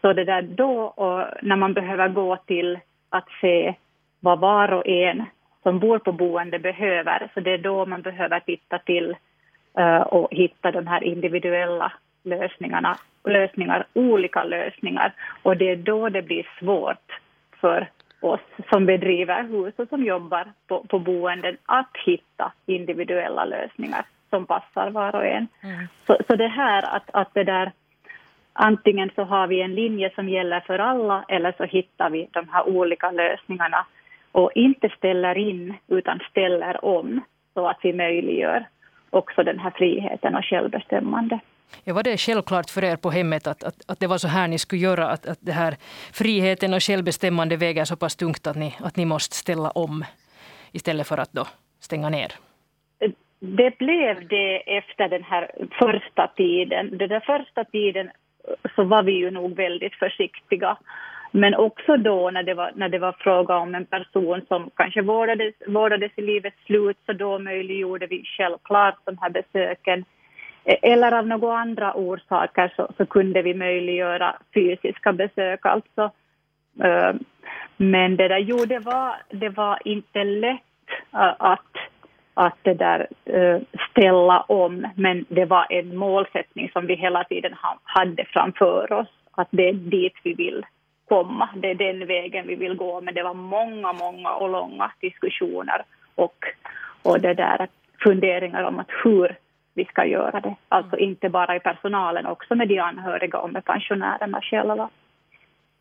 Så 0.00 0.12
det 0.12 0.24
där 0.24 0.42
då, 0.42 0.80
och 0.80 1.24
när 1.42 1.56
man 1.56 1.74
behöver 1.74 2.08
gå 2.08 2.36
till 2.36 2.78
att 3.08 3.28
se 3.40 3.74
vad 4.20 4.38
var 4.38 4.72
och 4.72 4.86
en 4.86 5.24
som 5.62 5.78
bor 5.78 5.98
på 5.98 6.12
boende 6.12 6.58
behöver, 6.58 7.30
så 7.34 7.40
det 7.40 7.50
är 7.50 7.58
då 7.58 7.86
man 7.86 8.02
behöver 8.02 8.40
titta 8.40 8.78
till 8.78 9.16
eh, 9.78 10.00
och 10.00 10.28
hitta 10.30 10.70
de 10.70 10.86
här 10.86 11.04
individuella 11.04 11.92
lösningarna, 12.24 12.98
lösningar, 13.24 13.86
olika 13.92 14.44
lösningar. 14.44 15.12
Och 15.42 15.56
det 15.56 15.70
är 15.70 15.76
då 15.76 16.08
det 16.08 16.22
blir 16.22 16.48
svårt 16.58 17.20
för 17.60 17.88
oss 18.20 18.40
som 18.72 18.86
bedriver 18.86 19.42
hus 19.42 19.74
och 19.76 19.88
som 19.88 20.04
jobbar 20.04 20.52
på, 20.68 20.84
på 20.88 20.98
boenden 20.98 21.56
att 21.66 21.96
hitta 22.06 22.52
individuella 22.66 23.44
lösningar 23.44 24.04
som 24.30 24.46
passar 24.46 24.90
var 24.90 25.14
och 25.14 25.26
en. 25.26 25.48
Mm. 25.62 25.86
Så, 26.06 26.16
så 26.26 26.36
det 26.36 26.48
här 26.48 26.96
att, 26.96 27.10
att 27.12 27.34
det 27.34 27.44
där 27.44 27.72
antingen 28.52 29.10
så 29.14 29.24
har 29.24 29.46
vi 29.46 29.62
en 29.62 29.74
linje 29.74 30.10
som 30.14 30.28
gäller 30.28 30.60
för 30.60 30.78
alla 30.78 31.24
eller 31.28 31.54
så 31.56 31.64
hittar 31.64 32.10
vi 32.10 32.28
de 32.30 32.48
här 32.48 32.68
olika 32.68 33.10
lösningarna 33.10 33.86
och 34.32 34.50
inte 34.54 34.88
ställer 34.88 35.38
in 35.38 35.74
utan 35.88 36.20
ställer 36.30 36.84
om 36.84 37.20
så 37.54 37.66
att 37.66 37.78
vi 37.82 37.92
möjliggör 37.92 38.66
också 39.10 39.42
den 39.42 39.58
här 39.58 39.70
friheten 39.70 40.34
och 40.34 40.44
självbestämmande. 40.44 41.38
Ja, 41.84 41.94
var 41.94 42.02
det 42.02 42.20
självklart 42.20 42.70
för 42.70 42.84
er 42.84 42.96
på 42.96 43.10
hemmet 43.10 43.46
att, 43.46 43.64
att, 43.64 43.90
att 43.90 44.00
det 44.00 44.06
var 44.06 44.18
så 44.18 44.28
här 44.28 44.48
ni 44.48 44.58
skulle 44.58 44.82
göra? 44.82 45.08
Att, 45.08 45.26
att 45.26 45.38
det 45.40 45.52
här 45.52 45.74
friheten 46.12 46.74
och 46.74 46.82
självbestämmande 46.82 47.56
väger 47.56 47.84
så 47.84 47.96
pass 47.96 48.16
tungt 48.16 48.46
att 48.46 48.56
ni, 48.56 48.74
att 48.80 48.96
ni 48.96 49.04
måste 49.04 49.36
ställa 49.36 49.70
om 49.70 50.04
istället 50.72 51.08
för 51.08 51.18
att 51.18 51.32
då 51.32 51.46
stänga 51.80 52.08
ner? 52.08 52.32
Det 53.40 53.78
blev 53.78 54.28
det 54.28 54.76
efter 54.78 55.08
den 55.08 55.22
här 55.22 55.50
första 55.78 56.26
tiden. 56.36 56.98
Den 56.98 57.08
där 57.08 57.20
första 57.20 57.64
tiden 57.64 58.10
så 58.76 58.84
var 58.84 59.02
vi 59.02 59.12
ju 59.12 59.30
nog 59.30 59.56
väldigt 59.56 59.94
försiktiga. 59.94 60.76
Men 61.30 61.54
också 61.54 61.96
då 61.96 62.30
när 62.30 62.42
det 62.42 62.54
var, 62.54 62.72
när 62.74 62.88
det 62.88 62.98
var 62.98 63.12
fråga 63.12 63.56
om 63.56 63.74
en 63.74 63.86
person 63.86 64.40
som 64.48 64.70
kanske 64.76 65.02
vårdades, 65.02 65.54
vårdades 65.66 66.12
i 66.16 66.22
livets 66.22 66.64
slut 66.66 66.96
så 67.06 67.12
då 67.12 67.38
möjliggjorde 67.38 68.06
vi 68.06 68.22
självklart 68.24 68.98
de 69.04 69.18
här 69.18 69.30
besöken 69.30 70.04
eller 70.64 71.12
av 71.12 71.26
några 71.26 71.58
andra 71.58 71.94
orsaker 71.94 72.72
så, 72.76 72.88
så 72.96 73.06
kunde 73.06 73.42
vi 73.42 73.54
möjliggöra 73.54 74.36
fysiska 74.54 75.12
besök. 75.12 75.66
Alltså. 75.66 76.10
Eh, 76.82 77.14
men 77.76 78.16
det 78.16 78.28
där, 78.28 78.38
jo, 78.38 78.56
det 78.56 78.78
var, 78.78 79.16
det 79.30 79.48
var 79.48 79.78
inte 79.84 80.24
lätt 80.24 80.60
eh, 81.14 81.34
att, 81.38 81.72
att 82.34 82.58
det 82.62 82.74
där 82.74 83.06
eh, 83.24 83.58
ställa 83.90 84.40
om, 84.40 84.86
men 84.96 85.24
det 85.28 85.44
var 85.44 85.66
en 85.70 85.96
målsättning 85.96 86.70
som 86.72 86.86
vi 86.86 86.94
hela 86.94 87.24
tiden 87.24 87.54
hade 87.82 88.24
framför 88.24 88.92
oss, 88.92 89.08
att 89.30 89.48
det 89.50 89.68
är 89.68 89.72
dit 89.72 90.14
vi 90.22 90.34
vill 90.34 90.66
komma, 91.08 91.48
det 91.56 91.70
är 91.70 91.74
den 91.74 92.06
vägen 92.06 92.46
vi 92.46 92.54
vill 92.54 92.74
gå, 92.74 93.00
men 93.00 93.14
det 93.14 93.22
var 93.22 93.34
många, 93.34 93.92
många 93.92 94.30
och 94.30 94.48
långa 94.48 94.90
diskussioner 95.00 95.82
och, 96.14 96.44
och 97.02 97.20
det 97.20 97.34
där 97.34 97.68
funderingar 98.04 98.62
om 98.62 98.78
att 98.78 98.90
hur 99.04 99.36
vi 99.74 99.84
ska 99.84 100.04
göra 100.04 100.40
det. 100.40 100.56
Alltså 100.68 100.96
inte 100.96 101.28
bara 101.28 101.56
i 101.56 101.60
personalen, 101.60 102.26
också 102.26 102.54
med 102.54 102.68
de 102.68 102.78
anhöriga 102.78 103.38
och 103.38 103.52
med 103.52 103.64
pensionärerna 103.64 104.40
själva. 104.40 104.90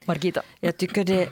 Margita? 0.07 0.41
Jag 0.59 0.77
tycker 0.77 1.03
det 1.03 1.23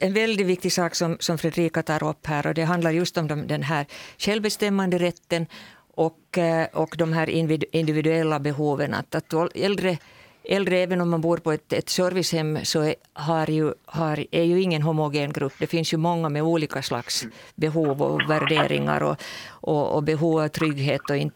är 0.00 0.04
en 0.04 0.14
väldigt 0.14 0.46
viktig 0.46 0.72
sak 0.72 0.94
som, 0.94 1.16
som 1.20 1.38
Fredrika 1.38 1.82
tar 1.82 2.04
upp 2.04 2.26
här 2.26 2.46
och 2.46 2.54
det 2.54 2.62
handlar 2.62 2.90
just 2.90 3.18
om 3.18 3.28
den 3.28 3.62
här 3.62 3.86
självbestämmande 4.18 4.98
rätten 4.98 5.46
och, 5.94 6.38
och 6.72 6.94
de 6.98 7.12
här 7.12 7.30
individuella 7.72 8.40
behoven. 8.40 8.94
Att, 8.94 9.14
att 9.14 9.56
äldre 9.56 9.98
äldre, 10.44 10.78
även 10.78 11.00
om 11.00 11.10
man 11.10 11.20
bor 11.20 11.36
på 11.36 11.52
ett, 11.52 11.72
ett 11.72 11.88
servicehem, 11.88 12.58
så 12.64 12.80
är, 12.80 12.94
har 13.12 13.50
ju, 13.50 13.72
har, 13.84 14.26
är 14.30 14.42
ju 14.42 14.62
ingen 14.62 14.82
homogen 14.82 15.32
grupp. 15.32 15.52
Det 15.58 15.66
finns 15.66 15.92
ju 15.92 15.96
många 15.96 16.28
med 16.28 16.42
olika 16.42 16.82
slags 16.82 17.26
behov 17.54 18.02
och 18.02 18.30
värderingar 18.30 19.02
och, 19.02 19.16
och, 19.50 19.94
och 19.94 20.02
behov 20.02 20.40
av 20.40 20.48
trygghet 20.48 21.10
och 21.10 21.16
in, 21.16 21.30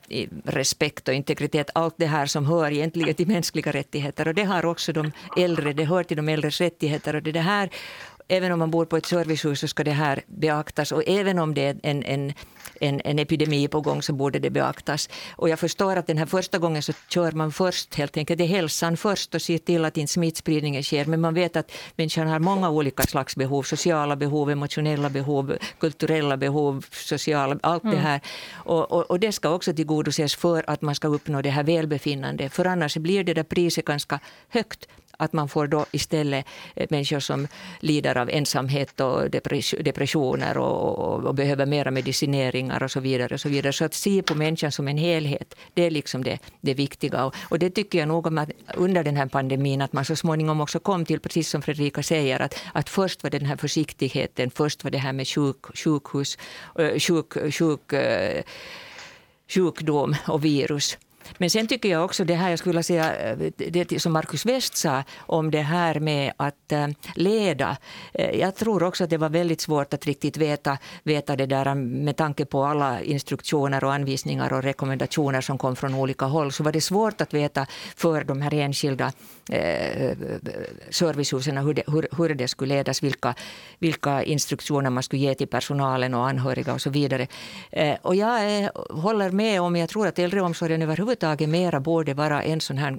respekt 0.44 1.08
och 1.08 1.14
integritet. 1.14 1.70
Allt 1.74 1.94
det 1.96 2.06
här 2.06 2.26
som 2.26 2.46
hör 2.46 2.72
egentligen 2.72 3.14
till 3.14 3.28
mänskliga 3.28 3.72
rättigheter. 3.72 4.28
Och 4.28 4.34
det 4.34 4.44
har 4.44 4.64
också 4.64 4.92
de 4.92 5.12
äldre, 5.36 5.72
det 5.72 5.84
hör 5.84 6.02
till 6.02 6.16
de 6.16 6.28
äldres 6.28 6.60
rättigheter. 6.60 7.16
Och 7.16 7.22
det, 7.22 7.32
det 7.32 7.40
här 7.40 7.70
även 8.28 8.52
om 8.52 8.58
man 8.58 8.70
bor 8.70 8.84
på 8.84 8.96
ett 8.96 9.06
servicehus 9.06 9.60
så 9.60 9.68
ska 9.68 9.84
det 9.84 9.90
här 9.90 10.22
beaktas. 10.26 10.92
Och 10.92 11.02
även 11.06 11.38
om 11.38 11.54
det 11.54 11.66
är 11.66 11.76
en, 11.82 12.02
en, 12.02 12.32
en, 12.80 13.00
en, 13.04 13.18
epidemi 13.18 13.68
på 13.68 13.80
gång 13.80 14.02
så 14.02 14.12
borde 14.12 14.38
det 14.38 14.50
beaktas. 14.50 15.08
Och 15.36 15.48
jag 15.48 15.58
förstår 15.58 15.96
att 15.96 16.06
den 16.06 16.18
här 16.18 16.26
första 16.26 16.58
gången 16.58 16.82
så 16.82 16.92
kör 17.08 17.32
man 17.32 17.52
först 17.52 17.94
helt 17.94 18.16
enkelt, 18.16 18.38
det 18.38 18.44
är 18.44 18.48
hälsan 18.48 18.96
först 18.96 19.34
och 19.34 19.42
ser 19.42 19.58
till 19.58 19.84
att 19.84 19.96
inte 19.96 20.12
smittspridningen 20.12 20.82
sker. 20.82 21.04
Men 21.04 21.20
man 21.20 21.34
vet 21.34 21.56
att 21.56 21.72
människan 21.96 22.28
har 22.28 22.38
många 22.38 22.70
olika 22.70 23.02
slags 23.02 23.36
behov. 23.36 23.62
Sociala 23.62 24.16
behov, 24.16 24.50
emotionella 24.50 25.10
behov, 25.10 25.56
kulturella 25.80 26.36
behov, 26.36 26.84
sociala, 26.90 27.58
allt 27.62 27.84
mm. 27.84 27.96
det 27.96 28.02
här. 28.02 28.20
Och, 28.54 28.92
och, 28.92 29.10
och, 29.10 29.20
det 29.20 29.32
ska 29.32 29.50
också 29.50 29.74
tillgodoses 29.74 30.34
för 30.34 30.64
att 30.70 30.82
man 30.82 30.94
ska 30.94 31.08
uppnå 31.08 31.42
det 31.42 31.50
här 31.50 31.64
välbefinnandet. 31.64 32.52
För 32.52 32.64
annars 32.64 32.96
blir 32.96 33.24
det 33.24 33.34
där 33.34 33.42
priset 33.42 33.84
ganska 33.84 34.20
högt 34.48 34.88
att 35.16 35.32
man 35.32 35.48
får 35.48 35.66
då 35.66 35.86
istället 35.92 36.46
eh, 36.74 36.86
människor 36.90 37.20
som 37.20 37.48
lider 37.80 38.16
av 38.16 38.30
ensamhet 38.30 39.00
och 39.00 39.30
depressioner 39.80 40.58
och, 40.58 40.98
och, 40.98 41.24
och, 41.24 41.34
behöver 41.34 41.66
mera 41.66 41.90
medicineringar 41.90 42.82
och 42.82 42.90
så 42.90 43.00
vidare. 43.00 43.34
Och 43.34 43.40
så 43.40 43.48
vidare. 43.48 43.72
Så 43.72 43.84
att 43.84 43.94
se 43.94 44.22
på 44.22 44.34
människan 44.34 44.72
som 44.72 44.88
en 44.88 44.98
helhet, 44.98 45.54
det 45.74 45.82
är 45.82 45.90
liksom 45.90 46.24
det, 46.24 46.38
det 46.60 46.74
viktiga. 46.74 47.24
Och, 47.24 47.34
och 47.48 47.58
det 47.58 47.70
tycker 47.70 47.98
jag 47.98 48.08
nog 48.08 48.26
om 48.26 48.38
att 48.38 48.50
under 48.74 49.04
den 49.04 49.16
här 49.16 49.26
pandemin, 49.26 49.82
att 49.82 49.92
man 49.92 50.04
så 50.04 50.16
småningom 50.16 50.60
också 50.60 50.78
kom 50.80 51.04
till, 51.04 51.20
precis 51.20 51.50
som 51.50 51.62
Fredrika 51.62 52.02
säger, 52.02 52.40
att, 52.40 52.54
att 52.74 52.88
först 52.88 53.22
var 53.22 53.30
det 53.30 53.38
den 53.38 53.48
här 53.48 53.56
försiktigheten, 53.56 54.50
först 54.50 54.84
var 54.84 54.90
det 54.90 54.98
här 54.98 55.12
med 55.12 55.28
sjuk, 55.28 55.66
sjukhus, 55.74 56.38
eh, 56.78 56.98
sjuk, 56.98 57.54
sjuk, 57.54 57.92
eh, 57.92 58.42
sjukdom 59.48 60.16
och 60.28 60.44
virus. 60.44 60.98
Men 61.38 61.50
sen 61.50 61.66
tycker 61.66 61.88
jag 61.88 62.04
också 62.04 62.24
det 62.24 62.34
här, 62.34 62.50
jag 62.50 62.58
skulle 62.58 62.82
säga, 62.82 63.16
eh, 63.16 63.36
det 63.56 64.02
som 64.02 64.12
Markus 64.12 64.46
West 64.46 64.76
sa 64.76 65.02
om 65.18 65.50
det 65.50 65.60
här 65.60 66.00
med 66.00 66.32
att 66.36 66.72
eh, 66.72 66.86
leda. 67.14 67.76
Eh, 68.14 68.40
jag 68.40 68.54
tror 68.54 68.82
också 68.82 69.04
att 69.04 69.10
det 69.10 69.18
var 69.18 69.28
väldigt 69.28 69.60
svårt 69.60 69.94
att 69.94 70.06
riktigt 70.06 70.36
veta, 70.36 70.78
veta 71.02 71.36
det 71.36 71.46
där 71.46 71.74
med 71.74 72.16
tanke 72.16 72.44
på 72.44 72.64
alla 72.64 73.02
instruktioner 73.02 73.84
och 73.84 73.92
anvisningar 73.92 74.52
och 74.52 74.62
rekommendationer 74.62 75.40
som 75.40 75.58
kom 75.58 75.76
från 75.76 75.94
olika 75.94 76.24
håll. 76.24 76.52
Så 76.52 76.62
var 76.62 76.72
det 76.72 76.80
svårt 76.80 77.20
att 77.20 77.34
veta 77.34 77.66
för 77.96 78.24
de 78.24 78.42
här 78.42 78.54
enskilda 78.54 79.12
eh, 79.50 80.16
servicehusen 80.90 81.56
hur 81.56 81.74
det, 81.74 81.82
hur, 81.86 82.08
hur 82.16 82.34
det 82.34 82.48
skulle 82.48 82.74
ledas, 82.74 83.02
vilka, 83.02 83.34
vilka 83.78 84.22
instruktioner 84.22 84.90
man 84.90 85.02
skulle 85.02 85.22
ge 85.22 85.34
till 85.34 85.48
personalen 85.48 86.14
och 86.14 86.28
anhöriga 86.28 86.74
och 86.74 86.80
så 86.80 86.90
vidare. 86.90 87.26
Eh, 87.70 87.96
och 88.02 88.14
jag 88.14 88.62
eh, 88.62 88.70
håller 88.90 89.30
med 89.30 89.60
om, 89.60 89.76
jag 89.76 89.88
tror 89.88 90.06
att 90.06 90.18
äldreomsorgen 90.18 90.82
överhuvudtaget 90.82 91.15
överhuvudtaget 91.22 91.48
mera 91.48 91.80
borde 91.80 92.14
vara 92.14 92.42
en 92.42 92.60
sån 92.60 92.78
här 92.78 92.98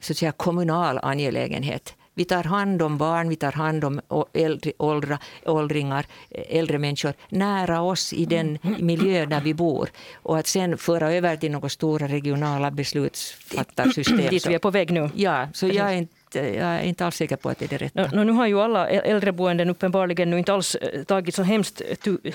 så 0.00 0.12
att 0.12 0.16
säga, 0.16 0.32
kommunal 0.32 0.98
angelägenhet. 1.02 1.94
Vi 2.14 2.24
tar 2.24 2.44
hand 2.44 2.82
om 2.82 2.98
barn, 2.98 3.28
vi 3.28 3.36
tar 3.36 3.52
hand 3.52 3.84
om 3.84 4.00
äldre, 4.32 4.72
åldra, 4.78 5.18
åldringar, 5.44 6.06
äldre 6.30 6.78
människor 6.78 7.14
nära 7.28 7.82
oss 7.82 8.12
i 8.12 8.24
den 8.24 8.58
miljö 8.78 9.26
där 9.26 9.40
vi 9.40 9.54
bor. 9.54 9.88
Och 10.22 10.38
att 10.38 10.46
sen 10.46 10.78
föra 10.78 11.12
över 11.12 11.36
till 11.36 11.50
några 11.50 11.68
stora 11.68 12.08
regionala 12.08 12.70
beslutsfattarsystem. 12.70 14.30
Dit 14.30 14.46
vi 14.46 14.54
är 14.54 14.58
på 14.58 14.70
väg 14.70 14.90
nu. 14.90 15.10
Ja, 15.14 15.48
så 15.52 15.66
jag 15.66 15.92
är 15.92 15.96
inte 15.96 16.16
jag 16.34 16.68
är 16.68 16.82
inte 16.82 17.04
alls 17.04 17.16
säker 17.16 17.36
på 17.36 17.48
att 17.48 17.58
det 17.58 17.64
är 17.64 17.78
det 17.78 17.84
rätta. 17.84 18.10
No, 18.12 18.24
nu 18.24 18.32
har 18.32 18.46
ju 18.46 18.60
alla 18.60 18.88
äldreboenden 18.88 19.70
uppenbarligen 19.70 20.30
nu 20.30 20.38
inte 20.38 20.52
alls 20.52 20.74
eh, 20.74 21.02
tagit 21.04 21.34
så 21.34 21.42
hemskt 21.42 21.82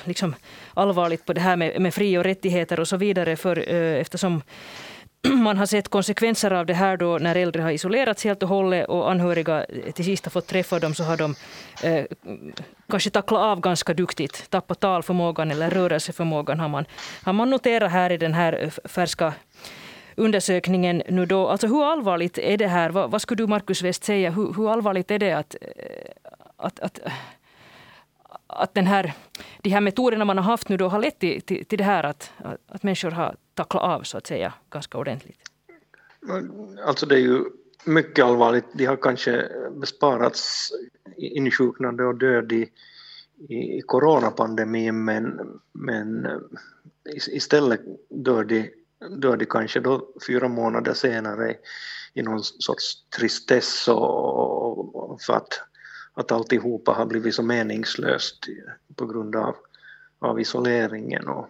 liksom, 0.06 0.36
allvarligt 0.74 1.26
på 1.26 1.34
det 1.34 1.42
här 1.42 1.56
med, 1.56 1.82
med 1.82 1.94
fri 1.94 2.18
och 2.18 2.24
rättigheter 2.24 2.80
och 2.80 2.88
så 2.88 2.98
vidare. 2.98 3.36
För, 3.36 3.74
eh, 3.74 4.02
eftersom 4.02 4.42
man 5.38 5.58
har 5.58 5.66
sett 5.66 5.88
konsekvenser 5.88 6.52
av 6.52 6.66
det 6.66 6.74
här 6.74 6.98
då 6.98 7.18
när 7.18 7.36
äldre 7.36 7.62
har 7.62 7.72
isolerats 7.72 8.24
helt 8.24 8.44
och 8.44 8.50
hållet 8.50 8.88
och 8.88 9.12
anhöriga 9.12 9.66
till 9.94 10.06
sist 10.06 10.26
har 10.26 10.30
fått 10.30 10.48
träffa 10.48 10.80
dem 10.80 10.94
så 10.94 11.04
har 11.04 11.18
de 11.18 11.36
eh, 11.84 12.06
kanske 12.90 13.10
tacklat 13.10 13.42
av 13.42 13.60
ganska 13.60 13.94
duktigt. 13.94 14.50
Tappat 14.50 14.80
talförmågan 14.80 15.52
eller 15.52 15.70
rörelseförmågan 15.70 16.60
har 16.60 16.70
man, 16.70 16.86
har 17.24 17.34
man 17.34 17.50
noterat 17.50 17.92
här 17.92 18.12
i 18.12 18.18
den 18.18 18.34
här 18.34 18.64
eh, 18.64 18.90
färska 18.90 19.34
undersökningen 20.16 21.04
nu 21.10 21.26
då. 21.26 21.48
Alltså 21.48 21.68
hur 21.68 21.92
allvarligt 21.92 22.38
är 22.38 22.58
det 22.58 22.68
här? 22.68 22.90
Vad, 22.90 23.12
vad 23.12 23.22
skulle 23.22 23.44
du 23.44 23.48
Markus 23.48 23.82
West 23.82 24.04
säga? 24.04 24.32
Hur, 24.32 24.54
hur 24.54 24.72
allvarligt 24.72 25.12
är 25.12 25.20
det 25.20 25.32
att, 25.32 25.56
eh, 25.62 26.12
att, 26.58 26.80
att 26.80 27.00
att 28.52 28.74
den 28.74 28.88
här, 28.88 29.14
de 29.62 29.70
här 29.70 29.82
metoderna 29.82 30.26
man 30.26 30.38
har 30.38 30.44
haft 30.44 30.70
nu 30.70 30.78
då 30.78 30.88
har 30.88 31.00
lett 31.00 31.20
till, 31.20 31.42
till, 31.42 31.66
till 31.66 31.78
det 31.78 31.84
här 31.84 32.04
att, 32.04 32.32
att 32.68 32.84
människor 32.84 33.12
har 33.12 33.36
tacklat 33.54 33.84
av 33.84 34.04
så 34.04 34.18
att 34.18 34.28
säga 34.28 34.54
ganska 34.70 34.98
ordentligt? 34.98 35.40
Alltså 36.86 37.06
det 37.06 37.16
är 37.16 37.20
ju 37.20 37.44
mycket 37.86 38.26
allvarligt. 38.26 38.66
De 38.74 38.86
har 38.86 38.96
kanske 38.96 39.50
besparats 39.72 40.72
insjuknande 41.18 42.04
och 42.04 42.16
död 42.16 42.52
i, 42.52 42.70
i 43.50 43.82
coronapandemin 43.82 45.06
men, 45.06 45.40
men 45.72 46.26
eh, 46.26 46.38
istället 47.28 47.82
dör 48.10 48.44
de, 48.44 48.70
dör 49.18 49.38
de 49.38 49.46
kanske 49.46 49.80
då 49.80 50.08
fyra 50.28 50.48
månader 50.48 50.94
senare 50.94 51.56
i 52.14 52.22
någon 52.22 52.44
sorts 52.44 53.10
tristess 53.18 53.88
och, 53.88 54.96
och 54.96 55.22
för 55.22 55.34
att 55.34 55.62
att 56.14 56.32
alltihopa 56.32 56.92
har 56.92 57.06
blivit 57.06 57.36
så 57.36 57.44
meningslöst 57.44 58.46
på 58.96 59.06
grund 59.06 59.36
av, 59.36 59.56
av 60.20 60.40
isoleringen. 60.40 61.28
Och 61.28 61.48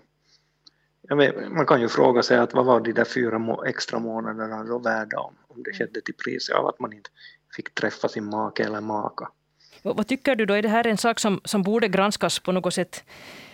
vet, 1.09 1.51
man 1.51 1.65
kan 1.65 1.81
ju 1.81 1.89
fråga 1.89 2.23
sig 2.23 2.37
att 2.37 2.53
vad 2.53 2.65
var 2.65 2.79
de 2.79 2.91
där 2.91 3.05
fyra 3.05 3.39
må 3.39 3.63
extra 3.63 3.99
månaderna 3.99 4.63
då 4.63 4.79
värda 4.79 5.19
om, 5.19 5.33
om 5.47 5.63
det 5.63 5.73
skedde 5.73 6.01
till 6.01 6.15
priset 6.15 6.55
av 6.55 6.67
att 6.67 6.79
man 6.79 6.93
inte 6.93 7.09
fick 7.55 7.73
träffa 7.73 8.07
sin 8.07 8.25
make 8.25 8.63
eller 8.63 8.81
maka. 8.81 9.27
Vad 9.83 10.07
tycker 10.07 10.35
du 10.35 10.45
då, 10.45 10.53
är 10.53 10.61
det 10.61 10.69
här 10.69 10.87
en 10.87 10.97
sak 10.97 11.19
som, 11.19 11.41
som 11.45 11.63
borde 11.63 11.87
granskas 11.87 12.39
på 12.39 12.51
något 12.51 12.73
sätt 12.73 13.03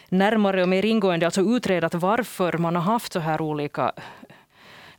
närmare 0.09 0.61
och 0.61 0.69
mer 0.69 0.85
ingående, 0.85 1.25
alltså 1.25 1.41
utredat 1.41 1.93
varför 1.93 2.57
man 2.57 2.75
har 2.75 2.81
haft 2.81 3.13
så 3.13 3.19
här 3.19 3.41
olika 3.41 3.91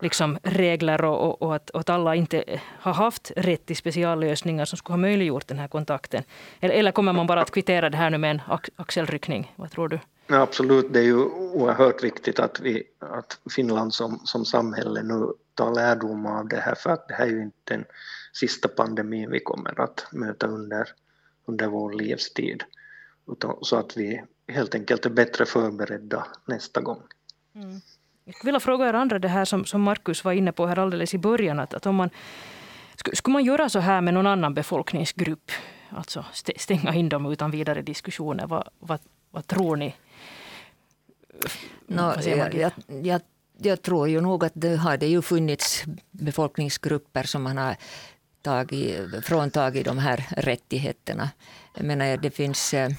liksom 0.00 0.38
regler 0.42 1.04
och, 1.04 1.28
och, 1.28 1.42
och, 1.42 1.54
att, 1.54 1.70
och, 1.70 1.80
att, 1.80 1.88
alla 1.88 2.14
inte 2.14 2.44
har 2.80 2.92
haft 2.92 3.32
rätt 3.36 3.66
till 3.66 3.76
speciallösningar 3.76 4.64
som 4.64 4.78
skulle 4.78 4.92
ha 4.92 4.98
möjliggjort 4.98 5.48
den 5.48 5.58
här 5.58 5.68
kontakten? 5.68 6.22
Eller, 6.60 6.74
eller 6.74 6.92
kommer 6.92 7.12
man 7.12 7.26
bara 7.26 7.42
att 7.42 7.50
kvittera 7.50 7.90
det 7.90 7.96
här 7.96 8.10
nu 8.10 8.18
med 8.18 8.30
en 8.30 8.40
axelryckning? 8.76 9.54
Vad 9.56 9.70
tror 9.70 9.88
du? 9.88 10.00
Ja, 10.26 10.40
absolut, 10.40 10.92
det 10.92 10.98
är 10.98 11.04
ju 11.04 11.24
oerhört 11.24 12.04
viktigt 12.04 12.38
att, 12.38 12.60
vi, 12.60 12.82
att 12.98 13.40
Finland 13.50 13.94
som, 13.94 14.20
som 14.24 14.44
samhälle 14.44 15.02
nu 15.02 15.32
tar 15.54 15.74
lärdom 15.74 16.26
av 16.26 16.48
det 16.48 16.60
här 16.60 16.74
för 16.74 16.90
att 16.90 17.08
det 17.08 17.14
här 17.14 17.26
är 17.26 17.30
ju 17.30 17.42
inte 17.42 17.54
den 17.64 17.84
sista 18.32 18.68
pandemin 18.68 19.30
vi 19.30 19.40
kommer 19.40 19.80
att 19.80 20.06
möta 20.12 20.46
under, 20.46 20.88
under 21.46 21.66
vår 21.66 21.92
livstid. 21.92 22.64
Utan, 23.32 23.56
så 23.62 23.76
att 23.76 23.96
vi 23.96 24.24
helt 24.48 24.74
enkelt 24.74 25.06
är 25.06 25.10
bättre 25.10 25.46
förberedda 25.46 26.26
nästa 26.46 26.80
gång. 26.80 27.02
Mm. 27.54 27.80
Jag 28.28 28.34
skulle 28.34 28.48
vilja 28.48 28.60
fråga 28.60 28.88
er 28.88 28.94
andra 28.94 29.18
det 29.18 29.28
här 29.28 29.44
som, 29.44 29.64
som 29.64 29.82
Markus 29.82 30.24
var 30.24 30.32
inne 30.32 30.52
på 30.52 30.66
här 30.66 30.78
alldeles 30.78 31.14
i 31.14 31.18
början. 31.18 31.60
Att, 31.60 31.74
att 31.74 31.86
om 31.86 31.96
man, 31.96 32.10
skulle 33.12 33.32
man 33.32 33.44
göra 33.44 33.68
så 33.68 33.78
här 33.78 34.00
med 34.00 34.14
någon 34.14 34.26
annan 34.26 34.54
befolkningsgrupp? 34.54 35.50
Alltså 35.90 36.24
stänga 36.56 36.94
in 36.94 37.08
dem 37.08 37.32
utan 37.32 37.50
vidare 37.50 37.82
diskussioner. 37.82 38.46
Vad, 38.46 38.68
vad, 38.78 39.00
vad 39.30 39.46
tror 39.46 39.76
ni? 39.76 39.94
No, 41.86 42.12
jag, 42.22 42.54
jag, 42.54 42.72
jag, 43.02 43.20
jag, 43.58 43.82
tror 43.82 44.08
ju 44.08 44.20
nog 44.20 44.44
att 44.44 44.52
det 44.54 44.76
har 44.76 44.96
det 44.96 45.06
ju 45.06 45.22
funnits 45.22 45.84
befolkningsgrupper 46.10 47.22
som 47.22 47.42
man 47.42 47.58
har 47.58 47.76
tagit, 48.42 49.24
fråntagit 49.24 49.84
de 49.84 49.98
här 49.98 50.26
rättigheterna. 50.36 51.30
Jag 51.74 51.84
menar, 51.84 52.16
det 52.16 52.30
finns 52.30 52.74
eh, 52.74 52.90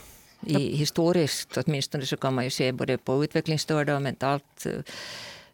i, 0.45 0.75
historiskt 0.77 1.57
åtminstone 1.57 2.05
så 2.05 2.17
kan 2.17 2.33
man 2.33 2.43
ju 2.43 2.49
se 2.49 2.71
både 2.71 2.97
på 2.97 3.23
utvecklingsstörda 3.23 3.95
och 3.95 4.01
mentalt, 4.01 4.67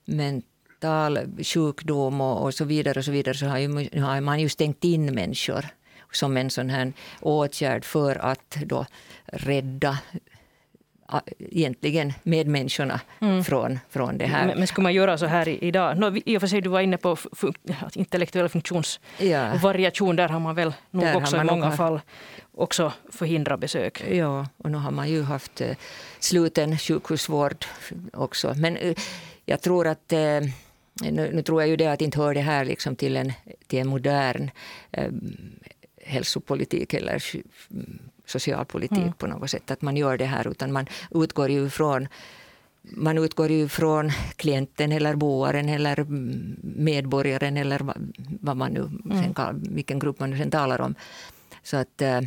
mental 0.05 1.19
sjukdom 1.43 2.21
och, 2.21 2.43
och, 2.43 2.53
så 2.53 2.65
vidare 2.65 2.99
och 2.99 3.05
så 3.05 3.11
vidare 3.11 3.37
så 3.37 3.45
har, 3.45 3.57
ju, 3.57 4.01
har 4.01 4.21
man 4.21 4.39
ju 4.39 4.49
stängt 4.49 4.83
in 4.83 5.15
människor 5.15 5.65
som 6.11 6.37
en 6.37 6.49
sån 6.49 6.69
här 6.69 6.93
åtgärd 7.21 7.85
för 7.85 8.15
att 8.15 8.57
då 8.65 8.85
rädda 9.25 9.97
egentligen 11.39 12.13
medmänniskorna 12.23 13.01
mm. 13.21 13.43
från, 13.43 13.79
från 13.89 14.17
det 14.17 14.25
här. 14.25 14.47
Men, 14.47 14.57
men 14.57 14.67
skulle 14.67 14.83
man 14.83 14.93
göra 14.93 15.17
så 15.17 15.25
här 15.25 15.63
idag? 15.63 15.97
No, 15.97 16.17
I 16.25 16.37
och 16.37 16.41
för 16.41 16.47
sig, 16.47 16.61
du 16.61 16.69
var 16.69 16.81
inne 16.81 16.97
på 16.97 17.17
intellektuell 17.93 18.49
funktionsvariation. 18.49 20.17
Ja. 20.17 20.23
Där 20.23 20.29
har 20.29 20.39
man 20.39 20.55
väl 20.55 20.73
nog 20.91 21.03
där 21.03 21.15
också 21.15 21.37
i 21.37 21.43
många 21.43 21.65
nog... 21.65 21.77
fall 21.77 22.01
också 22.51 22.93
förhindrat 23.11 23.59
besök. 23.59 24.03
Ja, 24.11 24.47
och 24.57 24.71
nu 24.71 24.77
har 24.77 24.91
man 24.91 25.09
ju 25.09 25.23
haft 25.23 25.61
sluten 26.19 26.77
sjukhusvård 26.77 27.65
också. 28.13 28.53
Men 28.57 28.77
jag 29.45 29.61
tror 29.61 29.87
att 29.87 30.13
nu, 31.01 31.31
nu, 31.33 31.41
tror 31.41 31.61
jag 31.61 31.69
ju 31.69 31.75
det 31.75 31.87
att 31.87 32.01
inte 32.01 32.17
hör 32.17 32.33
det 32.33 32.41
här 32.41 32.65
liksom 32.65 32.95
till, 32.95 33.17
en, 33.17 33.33
till 33.67 33.79
en 33.79 33.87
modern 33.87 34.49
eh, 34.91 35.11
hälsopolitik 36.03 36.93
eller 36.93 37.23
socialpolitik 38.25 38.97
mm. 38.97 39.13
på 39.13 39.27
något 39.27 39.49
sätt. 39.49 39.71
Att 39.71 39.81
man 39.81 39.97
gör 39.97 40.17
det 40.17 40.25
här 40.25 40.47
utan 40.47 40.71
man 40.71 40.85
utgår 41.11 41.49
ju 41.49 41.69
från 41.69 42.07
man 42.81 43.17
utgår 43.17 43.51
ju 43.51 43.67
från 43.67 44.11
klienten 44.35 44.91
eller 44.91 45.15
boaren 45.15 45.69
eller 45.69 46.05
medborgaren 46.79 47.57
eller 47.57 47.81
vad 48.41 48.57
man 48.57 48.71
nu 48.71 48.89
mm. 49.11 49.63
vilken 49.75 49.99
grupp 49.99 50.19
man 50.19 50.29
nu 50.29 50.37
sen 50.37 50.51
talar 50.51 50.81
om. 50.81 50.95
Så 51.63 51.77
att 51.77 52.01
eh, 52.01 52.21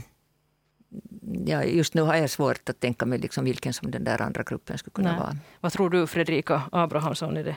ja, 1.46 1.64
just 1.64 1.94
nu 1.94 2.02
har 2.02 2.16
jag 2.16 2.30
svårt 2.30 2.68
att 2.68 2.80
tänka 2.80 3.06
mig 3.06 3.18
liksom 3.18 3.44
vilken 3.44 3.72
som 3.72 3.90
den 3.90 4.04
där 4.04 4.22
andra 4.22 4.42
gruppen 4.42 4.78
skulle 4.78 4.92
kunna 4.92 5.10
Nej. 5.10 5.20
vara. 5.20 5.36
Vad 5.60 5.72
tror 5.72 5.90
du 5.90 6.06
Fredrika 6.06 6.62
Abrahamsson? 6.72 7.36
Är 7.36 7.44
det 7.44 7.56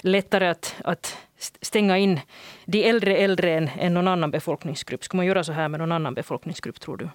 lättare 0.00 0.48
att, 0.48 0.74
att 0.84 1.16
stänga 1.60 1.98
in 1.98 2.20
de 2.64 2.88
äldre 2.88 3.16
äldre 3.16 3.56
än, 3.56 3.68
än 3.68 3.94
någon 3.94 4.08
annan 4.08 4.30
befolkningsgrupp? 4.30 5.04
Skulle 5.04 5.18
man 5.18 5.26
göra 5.26 5.44
så 5.44 5.52
här 5.52 5.68
med 5.68 5.80
någon 5.80 5.92
annan 5.92 6.14
befolkningsgrupp 6.14 6.80
tror 6.80 6.96
du? 6.96 7.08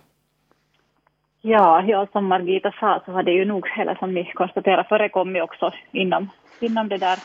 Ja, 1.48 1.82
ja, 1.88 2.08
som 2.12 2.26
Margita 2.26 2.72
sa 2.80 3.02
så 3.06 3.12
har 3.12 3.24
det 3.24 3.32
ju 3.32 3.46
nog, 3.46 3.68
eller 3.78 3.96
som 3.96 4.14
ni 4.14 4.32
konstaterar, 4.34 4.84
förekommit 4.84 5.44
också 5.44 5.74
inom, 5.92 6.30
inom 6.60 6.90
det 6.90 6.98
där 6.98 7.20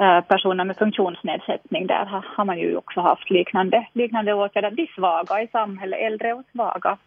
eh, 0.00 0.20
personer 0.24 0.64
med 0.64 0.76
funktionsnedsättning. 0.76 1.86
Där 1.86 2.04
har, 2.04 2.24
har, 2.36 2.44
man 2.44 2.58
ju 2.58 2.76
också 2.76 3.00
haft 3.00 3.30
liknande, 3.30 3.86
liknande 3.92 4.34
åtgärder. 4.34 4.70
De 4.70 4.86
svaga 4.94 5.42
i 5.42 5.48
samhället, 5.48 6.00
äldre 6.00 6.34
och 6.34 6.44
svaga, 6.52 6.98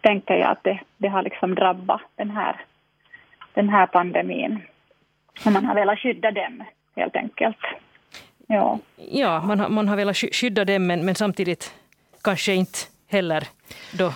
tänker 0.00 0.34
jag 0.34 0.50
att 0.50 0.64
det, 0.64 0.80
det 0.96 1.08
har 1.08 1.22
liksom 1.22 1.54
drabbat 1.54 2.02
den 2.16 2.30
här, 2.30 2.56
den 3.54 3.68
här 3.68 3.86
pandemin. 3.86 4.62
Och 5.46 5.52
man 5.52 5.64
har 5.64 5.74
velat 5.74 5.98
skydda 5.98 6.30
dem, 6.30 6.64
helt 6.96 7.16
enkelt. 7.16 7.58
Ja, 8.46 8.78
ja 8.96 9.42
man, 9.46 9.60
har, 9.60 9.68
man 9.68 9.88
har 9.88 9.96
velat 9.96 10.16
skydda 10.16 10.64
dem, 10.64 10.86
men, 10.86 11.04
men 11.04 11.14
samtidigt 11.14 11.74
kanske 12.24 12.54
inte 12.54 12.78
heller 13.10 13.48
då 13.92 14.14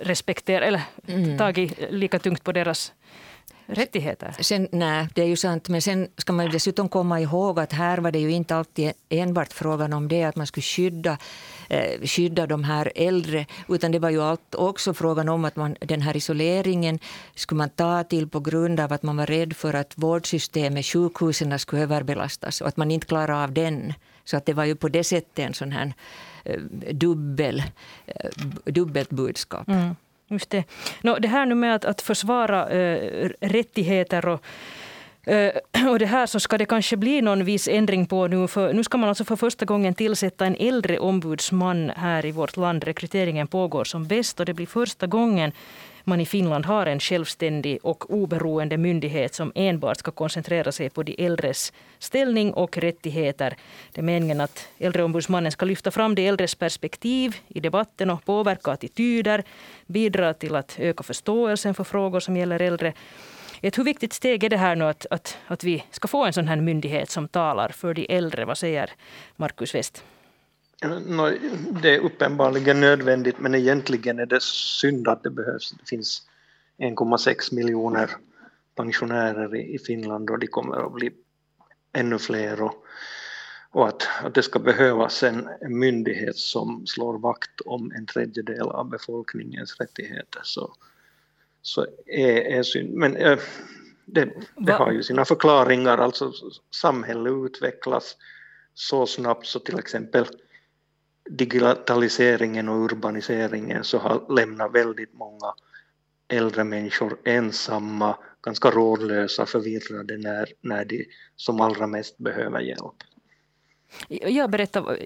respekterat 0.00 0.68
eller 0.68 0.82
mm. 1.06 1.38
tagit 1.38 1.78
lika 1.90 2.18
tungt 2.18 2.44
på 2.44 2.52
deras 2.52 2.92
rättigheter. 3.66 4.34
Sen, 4.40 4.68
nej, 4.72 5.08
det 5.14 5.22
är 5.22 5.26
ju 5.26 5.36
sant. 5.36 5.68
Men 5.68 5.82
sen 5.82 6.08
ska 6.16 6.32
man 6.32 6.50
dessutom 6.50 6.88
komma 6.88 7.20
ihåg 7.20 7.60
att 7.60 7.72
här 7.72 7.98
var 7.98 8.12
det 8.12 8.18
ju 8.18 8.30
inte 8.30 8.56
alltid 8.56 8.92
enbart 9.08 9.52
frågan 9.52 9.92
om 9.92 10.08
det 10.08 10.24
att 10.24 10.36
man 10.36 10.46
skulle 10.46 10.62
skydda, 10.62 11.18
eh, 11.68 12.00
skydda 12.02 12.46
de 12.46 12.64
här 12.64 12.92
äldre. 12.94 13.46
Utan 13.68 13.92
det 13.92 13.98
var 13.98 14.10
ju 14.10 14.22
allt 14.22 14.54
också 14.54 14.94
frågan 14.94 15.28
om 15.28 15.44
att 15.44 15.56
man, 15.56 15.76
den 15.80 16.02
här 16.02 16.16
isoleringen 16.16 16.98
skulle 17.34 17.58
man 17.58 17.70
ta 17.70 18.04
till 18.04 18.28
på 18.28 18.40
grund 18.40 18.80
av 18.80 18.92
att 18.92 19.02
man 19.02 19.16
var 19.16 19.26
rädd 19.26 19.56
för 19.56 19.74
att 19.74 19.92
vårdsystemet, 19.96 20.86
sjukhusen 20.86 21.58
skulle 21.58 21.82
överbelastas 21.82 22.60
och 22.60 22.68
att 22.68 22.76
man 22.76 22.90
inte 22.90 23.06
klarar 23.06 23.44
av 23.44 23.52
den. 23.52 23.94
Så 24.24 24.36
att 24.36 24.46
det 24.46 24.52
var 24.52 24.64
ju 24.64 24.76
på 24.76 24.88
det 24.88 25.04
sättet 25.04 25.38
en 25.38 25.54
sån 25.54 25.72
här 25.72 25.92
Eh, 26.46 26.94
dubbel, 26.94 27.62
eh, 28.06 28.30
dubbelt 28.64 29.10
budskap. 29.10 29.68
Mm. 29.68 29.96
Just 30.28 30.50
det. 30.50 30.64
No, 31.02 31.18
det 31.18 31.28
här 31.28 31.46
nu 31.46 31.54
med 31.54 31.74
att, 31.74 31.84
att 31.84 32.02
försvara 32.02 32.68
äh, 32.68 33.30
rättigheter 33.40 34.28
och 34.28 34.44
och 35.90 35.98
det 35.98 36.06
här 36.06 36.26
så 36.26 36.40
ska 36.40 36.58
det 36.58 36.64
kanske 36.64 36.96
bli 36.96 37.22
någon 37.22 37.44
viss 37.44 37.68
ändring 37.68 38.06
på 38.06 38.26
nu. 38.26 38.48
För 38.48 38.72
nu 38.72 38.84
ska 38.84 38.98
man 38.98 39.08
alltså 39.08 39.24
för 39.24 39.36
första 39.36 39.64
gången 39.64 39.94
tillsätta 39.94 40.46
en 40.46 40.56
äldre 40.56 40.98
ombudsman 40.98 41.90
här 41.96 42.26
i 42.26 42.32
vårt 42.32 42.56
land. 42.56 42.84
Rekryteringen 42.84 43.46
pågår 43.46 43.84
som 43.84 44.06
bäst 44.06 44.40
och 44.40 44.46
det 44.46 44.54
blir 44.54 44.66
första 44.66 45.06
gången 45.06 45.52
man 46.06 46.20
i 46.20 46.26
Finland 46.26 46.66
har 46.66 46.86
en 46.86 47.00
självständig 47.00 47.78
och 47.82 48.10
oberoende 48.10 48.76
myndighet 48.76 49.34
som 49.34 49.52
enbart 49.54 49.98
ska 49.98 50.10
koncentrera 50.10 50.72
sig 50.72 50.90
på 50.90 51.02
de 51.02 51.24
äldres 51.24 51.72
ställning 51.98 52.52
och 52.52 52.76
rättigheter. 52.78 53.56
Det 53.92 54.00
är 54.00 54.02
meningen 54.02 54.40
att 54.40 54.68
äldreombudsmannen 54.78 55.52
ska 55.52 55.66
lyfta 55.66 55.90
fram 55.90 56.14
de 56.14 56.26
äldres 56.26 56.54
perspektiv 56.54 57.36
i 57.48 57.60
debatten 57.60 58.10
och 58.10 58.24
påverka 58.24 58.70
attityder, 58.70 59.44
bidra 59.86 60.34
till 60.34 60.56
att 60.56 60.76
öka 60.78 61.02
förståelsen 61.02 61.74
för 61.74 61.84
frågor 61.84 62.20
som 62.20 62.36
gäller 62.36 62.62
äldre. 62.62 62.92
Ett 63.60 63.78
hur 63.78 63.84
viktigt 63.84 64.12
steg 64.12 64.44
är 64.44 64.48
det 64.48 64.56
här 64.56 64.76
nu 64.76 64.84
att, 64.84 65.06
att, 65.10 65.38
att 65.46 65.64
vi 65.64 65.84
ska 65.90 66.08
få 66.08 66.24
en 66.24 66.32
sån 66.32 66.48
här 66.48 66.56
myndighet 66.56 67.10
som 67.10 67.28
talar 67.28 67.68
för 67.68 67.94
de 67.94 68.06
äldre? 68.08 68.44
Vad 68.44 68.58
säger 68.58 68.90
Markus 69.36 69.74
West? 69.74 70.04
Det 71.82 71.94
är 71.94 71.98
uppenbarligen 71.98 72.80
nödvändigt 72.80 73.38
men 73.38 73.54
egentligen 73.54 74.18
är 74.18 74.26
det 74.26 74.42
synd 74.42 75.08
att 75.08 75.22
det 75.22 75.30
behövs. 75.30 75.70
Det 75.70 75.88
finns 75.88 76.22
1,6 76.78 77.54
miljoner 77.54 78.10
pensionärer 78.74 79.56
i 79.56 79.78
Finland 79.78 80.30
och 80.30 80.38
de 80.38 80.46
kommer 80.46 80.86
att 80.86 80.92
bli 80.92 81.12
ännu 81.92 82.18
fler 82.18 82.62
och, 82.62 82.84
och 83.70 83.88
att, 83.88 84.08
att 84.22 84.34
det 84.34 84.42
ska 84.42 84.58
behövas 84.58 85.22
en, 85.22 85.48
myndighet 85.68 86.36
som 86.36 86.86
slår 86.86 87.18
vakt 87.18 87.60
om 87.60 87.92
en 87.92 88.06
tredjedel 88.06 88.68
av 88.68 88.90
befolkningens 88.90 89.76
rättigheter 89.80 90.40
så, 90.42 90.74
så 91.62 91.86
är, 92.06 92.58
är 92.58 92.62
synd. 92.62 92.94
Men 92.94 93.16
äh, 93.16 93.38
det, 94.04 94.28
det 94.56 94.72
har 94.72 94.92
ju 94.92 95.02
sina 95.02 95.24
förklaringar, 95.24 95.98
alltså 95.98 96.32
samhället 96.70 97.32
utvecklas 97.32 98.16
så 98.74 99.06
snabbt 99.06 99.46
så 99.46 99.58
till 99.58 99.78
exempel 99.78 100.26
digitaliseringen 101.28 102.68
och 102.68 102.84
urbaniseringen 102.84 103.84
så 103.84 103.98
har 103.98 104.34
lämnat 104.34 104.74
väldigt 104.74 105.14
många 105.14 105.54
äldre 106.28 106.64
människor 106.64 107.18
ensamma, 107.24 108.16
ganska 108.42 108.70
rådlösa, 108.70 109.46
förvirrade 109.46 110.16
när, 110.18 110.48
när 110.60 110.84
de 110.84 111.06
som 111.36 111.60
allra 111.60 111.86
mest 111.86 112.18
behöver 112.18 112.60
hjälp. 112.60 112.94
Jag 114.08 114.50
berättar 114.50 114.98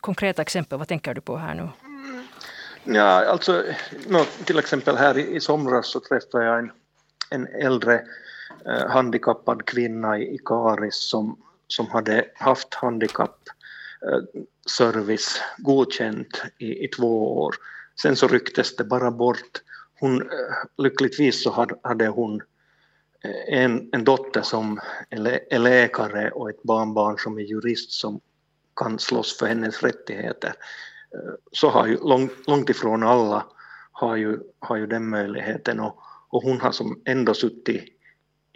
konkreta 0.00 0.42
exempel, 0.42 0.78
vad 0.78 0.88
tänker 0.88 1.14
du 1.14 1.20
på 1.20 1.36
här 1.36 1.54
nu? 1.54 1.68
Ja, 2.84 3.24
alltså, 3.24 3.64
no, 4.06 4.18
till 4.44 4.58
exempel 4.58 4.96
här 4.96 5.18
i, 5.18 5.36
i 5.36 5.40
somras 5.40 5.86
så 5.86 6.00
träffade 6.00 6.44
jag 6.44 6.58
en, 6.58 6.72
en 7.30 7.46
äldre 7.46 8.02
eh, 8.66 8.88
handikappad 8.88 9.64
kvinna 9.64 10.18
i, 10.18 10.34
i 10.34 10.38
Karis 10.44 10.94
som, 10.94 11.42
som 11.66 11.86
hade 11.86 12.24
haft 12.34 12.74
handikapp 12.74 13.38
eh, 14.02 14.42
service 14.68 15.42
godkänt 15.58 16.42
i, 16.58 16.84
i 16.84 16.88
två 16.88 17.38
år. 17.38 17.54
Sen 18.02 18.16
så 18.16 18.28
rycktes 18.28 18.76
det 18.76 18.84
bara 18.84 19.10
bort. 19.10 19.62
Hon, 20.00 20.22
eh, 20.22 20.28
lyckligtvis 20.78 21.42
så 21.42 21.50
hade, 21.50 21.74
hade 21.82 22.08
hon 22.08 22.42
eh, 23.24 23.58
en, 23.58 23.88
en 23.92 24.04
dotter 24.04 24.42
som 24.42 24.80
är 25.10 25.58
läkare 25.58 26.30
och 26.30 26.50
ett 26.50 26.62
barnbarn 26.62 27.18
som 27.18 27.38
är 27.38 27.42
jurist 27.42 27.92
som 27.92 28.20
kan 28.76 28.98
slåss 28.98 29.38
för 29.38 29.46
hennes 29.46 29.82
rättigheter. 29.82 30.54
Eh, 31.14 31.34
så 31.52 31.68
har 31.68 31.86
ju 31.86 31.96
långt, 31.96 32.32
långt 32.46 32.70
ifrån 32.70 33.02
alla 33.02 33.46
har 33.92 34.16
ju, 34.16 34.38
har 34.58 34.76
ju 34.76 34.86
den 34.86 35.08
möjligheten 35.08 35.80
och, 35.80 36.02
och 36.28 36.42
hon 36.42 36.60
har 36.60 36.72
som 36.72 37.02
ändå 37.04 37.34
suttit 37.34 37.97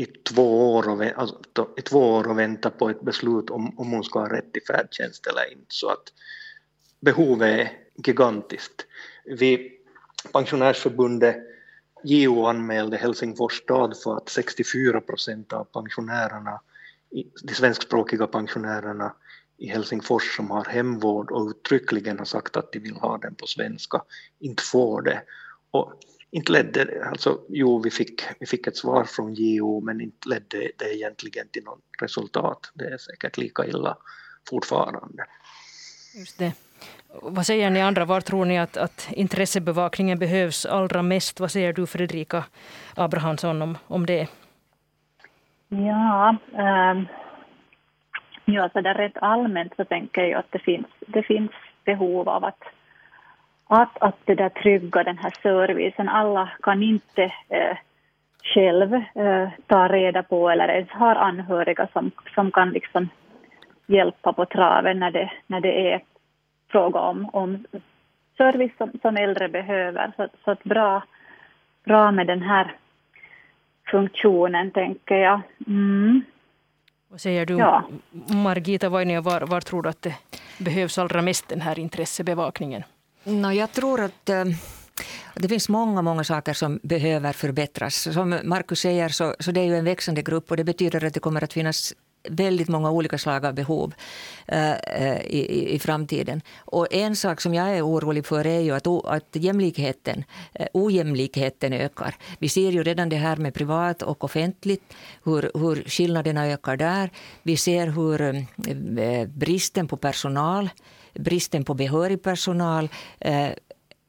i 0.02 0.06
två 0.06 0.74
år 0.74 0.88
och, 0.88 1.02
alltså, 1.16 1.68
i 1.76 1.82
två 1.82 2.14
år 2.14 2.28
och 2.28 2.38
vänta 2.38 2.70
på 2.70 2.90
ett 2.90 3.00
beslut 3.00 3.50
om, 3.50 3.78
om 3.78 3.90
hon 3.90 4.04
ska 4.04 4.18
ha 4.18 4.32
rätt 4.32 4.52
till 4.52 4.62
färdtjänst 4.66 5.26
eller 5.26 5.52
inte. 5.52 5.66
Så 5.68 5.88
att 5.88 6.12
behovet 7.00 7.60
är 7.60 7.72
gigantiskt. 8.06 8.86
Vi, 9.24 9.78
Pensionärsförbundet 10.32 11.36
JO 12.04 12.46
anmälde 12.46 12.96
Helsingfors 12.96 13.58
stad 13.58 13.96
för 13.96 14.16
att 14.16 14.28
64 14.28 15.00
procent 15.00 15.52
av 15.52 15.64
pensionärerna, 15.64 16.60
de 17.42 17.54
svenskspråkiga 17.54 18.26
pensionärerna 18.26 19.14
i 19.58 19.66
Helsingfors 19.66 20.36
som 20.36 20.50
har 20.50 20.64
hemvård 20.64 21.30
och 21.30 21.48
uttryckligen 21.48 22.18
har 22.18 22.24
sagt 22.24 22.56
att 22.56 22.72
de 22.72 22.78
vill 22.78 22.96
ha 22.96 23.18
den 23.18 23.34
på 23.34 23.46
svenska, 23.46 24.02
inte 24.38 24.62
får 24.62 25.02
det. 25.02 25.22
Och 25.70 25.92
inte 26.32 26.52
ledde 26.52 27.08
alltså 27.08 27.40
jo 27.48 27.78
vi 27.78 27.90
fick, 27.90 28.22
vi 28.40 28.46
fick 28.46 28.66
ett 28.66 28.76
svar 28.76 29.04
från 29.04 29.34
JO 29.34 29.80
men 29.80 30.00
inte 30.00 30.28
ledde 30.28 30.70
det 30.78 30.94
egentligen 30.94 31.48
till 31.48 31.64
något 31.64 31.80
resultat. 32.02 32.70
Det 32.74 32.84
är 32.84 32.98
säkert 32.98 33.36
lika 33.38 33.66
illa 33.66 33.96
fortfarande. 34.50 35.24
Just 36.14 36.38
det. 36.38 36.52
Vad 37.22 37.46
säger 37.46 37.70
ni 37.70 37.80
andra, 37.80 38.04
var 38.04 38.20
tror 38.20 38.44
ni 38.44 38.58
att, 38.58 38.76
att 38.76 39.08
intressebevakningen 39.12 40.18
behövs 40.18 40.66
allra 40.66 41.02
mest? 41.02 41.40
Vad 41.40 41.50
säger 41.50 41.72
du 41.72 41.86
Fredrika 41.86 42.44
Abrahamsson 42.96 43.62
om, 43.62 43.78
om 43.86 44.06
det? 44.06 44.28
Ja, 45.68 46.36
ähm, 46.54 47.06
ja 48.44 48.70
så 48.72 48.80
där 48.80 48.94
rätt 48.94 49.16
allmänt 49.16 49.72
så 49.76 49.84
tänker 49.84 50.22
jag 50.22 50.38
att 50.38 50.52
det 50.52 50.58
finns, 50.58 50.86
det 51.06 51.22
finns 51.22 51.50
behov 51.84 52.28
av 52.28 52.44
att 52.44 52.62
att, 53.74 53.98
att 54.00 54.16
det 54.24 54.35
där 54.35 54.48
trygga 54.48 55.02
den 55.02 55.18
här 55.18 55.32
servicen. 55.42 56.08
Alla 56.08 56.48
kan 56.62 56.82
inte 56.82 57.22
eh, 57.48 57.76
själv 58.54 58.94
eh, 58.94 59.48
ta 59.66 59.88
reda 59.88 60.22
på 60.22 60.50
eller 60.50 60.68
ens 60.68 60.90
har 60.90 61.14
anhöriga 61.14 61.88
som, 61.92 62.11
som 62.35 62.50
kan 62.50 62.70
liksom 62.70 63.08
hjälpa 63.87 64.32
på 64.32 64.46
traven 64.46 64.98
när 64.98 65.11
det, 65.11 65.32
när 65.46 65.61
det 65.61 65.92
är 65.92 66.02
fråga 66.68 67.00
om, 67.00 67.30
om 67.32 67.64
service 68.37 68.72
som, 68.78 68.92
som 69.02 69.16
äldre 69.16 69.48
behöver. 69.48 70.12
Så, 70.16 70.28
så 70.44 70.50
att 70.50 70.64
bra, 70.64 71.02
bra 71.85 72.11
med 72.11 72.26
den 72.26 72.42
här 72.42 72.76
funktionen, 73.90 74.70
tänker 74.70 75.16
jag. 75.16 75.40
Mm. 75.66 76.22
Vad 77.08 77.20
säger 77.20 77.46
du, 77.46 77.58
ja. 77.58 77.85
Margita 78.44 78.88
Vainio, 78.88 79.20
var, 79.20 79.40
var 79.40 79.61
tror 79.61 79.82
du 79.82 79.88
att 79.88 80.02
det 80.02 80.14
behövs 80.58 80.98
allra 80.98 81.22
mest 81.22 81.48
den 81.48 81.61
här 81.61 81.78
intressebevakningen? 81.78 82.82
No, 83.24 83.52
jag 83.52 83.72
tror 83.72 84.00
eh, 84.00 84.04
att 84.04 84.30
det 85.35 85.48
finns 85.48 85.68
många, 85.68 86.02
många 86.02 86.24
saker 86.24 86.52
som 86.52 86.80
behöver 86.82 87.32
förbättras. 87.32 88.08
Som 88.14 88.40
Markus 88.44 88.80
säger 88.80 89.08
så, 89.08 89.35
så 89.38 89.52
det 89.52 89.61
är 89.61 89.64
ju 89.64 89.76
en 89.76 89.85
växande 89.85 90.22
grupp 90.22 90.50
och 90.50 90.56
det 90.56 90.64
betyder 90.64 91.04
att 91.04 91.14
det 91.14 91.20
kommer 91.20 91.44
att 91.44 91.52
finnas 91.52 91.94
väldigt 92.28 92.68
många 92.68 92.90
olika 92.90 93.18
slag 93.18 93.46
av 93.46 93.54
behov 93.54 93.94
uh, 94.52 95.20
i, 95.26 95.74
i, 95.74 95.78
framtiden. 95.78 96.42
Och 96.58 96.87
en 96.90 97.16
sak 97.16 97.40
som 97.40 97.54
jag 97.54 97.76
är 97.76 97.87
orolig 97.87 98.26
för 98.26 98.46
är 98.46 98.61
ju 98.61 98.70
att, 98.74 98.87
att 98.87 99.28
jämlikheten, 99.32 100.24
uh, 100.61 100.66
ojämlikheten 100.72 101.72
ökar. 101.72 102.14
Vi 102.38 102.48
ser 102.48 102.70
ju 102.70 102.82
redan 102.82 103.08
det 103.08 103.16
här 103.16 103.37
med 103.37 103.54
privat 103.54 104.02
och 104.02 104.24
offentligt, 104.24 104.94
hur, 105.24 105.50
hur 105.54 105.85
skillnaderna 105.87 106.46
ökar 106.46 106.76
där. 106.76 107.11
Vi 107.42 107.56
ser 107.56 107.87
hur 107.87 108.22
uh, 108.22 109.26
bristen 109.26 109.88
på 109.88 109.96
personal 109.96 110.70
bristen 111.14 111.64
på 111.64 111.75
behörig 111.75 112.22
personal 112.22 112.88
eh, 113.20 113.48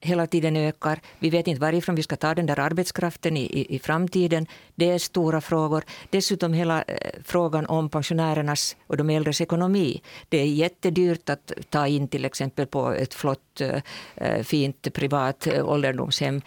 hela 0.04 0.28
tiden 0.28 0.58
ökar. 0.58 1.00
Vi 1.20 1.30
vet 1.30 1.48
inte 1.48 1.62
varifrån 1.62 1.96
vi 1.96 2.04
ska 2.04 2.16
ta 2.16 2.36
den 2.36 2.46
där 2.46 2.60
arbetskraften 2.60 3.38
i, 3.38 3.44
i, 3.44 3.76
i 3.76 3.80
framtiden. 3.80 4.48
Det 4.76 4.90
är 4.90 5.00
stora 5.00 5.42
frågor. 5.42 5.84
Dessutom 6.10 6.54
hela 6.54 6.82
eh, 6.82 7.12
frågan 7.24 7.66
om 7.66 7.90
pensionärernas 7.90 8.76
och 8.88 8.98
de 8.98 9.10
äldres 9.10 9.42
ekonomi. 9.42 10.02
Det 10.30 10.38
är 10.38 10.46
jättedyrt 10.46 11.30
att 11.30 11.52
ta 11.70 11.88
in 11.88 12.08
till 12.08 12.26
exempel 12.26 12.68
på 12.68 12.92
ett 12.92 13.14
flott, 13.14 13.62
eh, 13.62 13.82
eh, 14.16 14.44
fint 14.44 14.94
privat 14.94 15.48
ålderdomshem. 15.48 16.42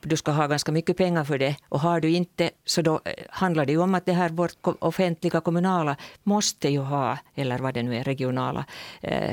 Du 0.00 0.16
ska 0.16 0.32
ha 0.32 0.46
ganska 0.46 0.72
mycket 0.72 0.96
pengar 0.96 1.24
för 1.24 1.38
det. 1.38 1.56
Och 1.68 1.80
har 1.80 2.00
du 2.00 2.10
inte 2.10 2.50
så 2.64 2.82
då 2.82 3.00
handlar 3.28 3.66
det 3.66 3.72
ju 3.72 3.78
om 3.78 3.94
att 3.94 4.06
det 4.06 4.12
här 4.12 4.28
vårt 4.28 4.56
offentliga 4.78 5.40
kommunala 5.40 5.96
måste 6.22 6.68
ju 6.68 6.78
ha, 6.78 7.18
eller 7.34 7.58
vad 7.58 7.74
det 7.74 7.82
nu 7.82 7.96
är, 7.96 8.04
regionala, 8.04 8.64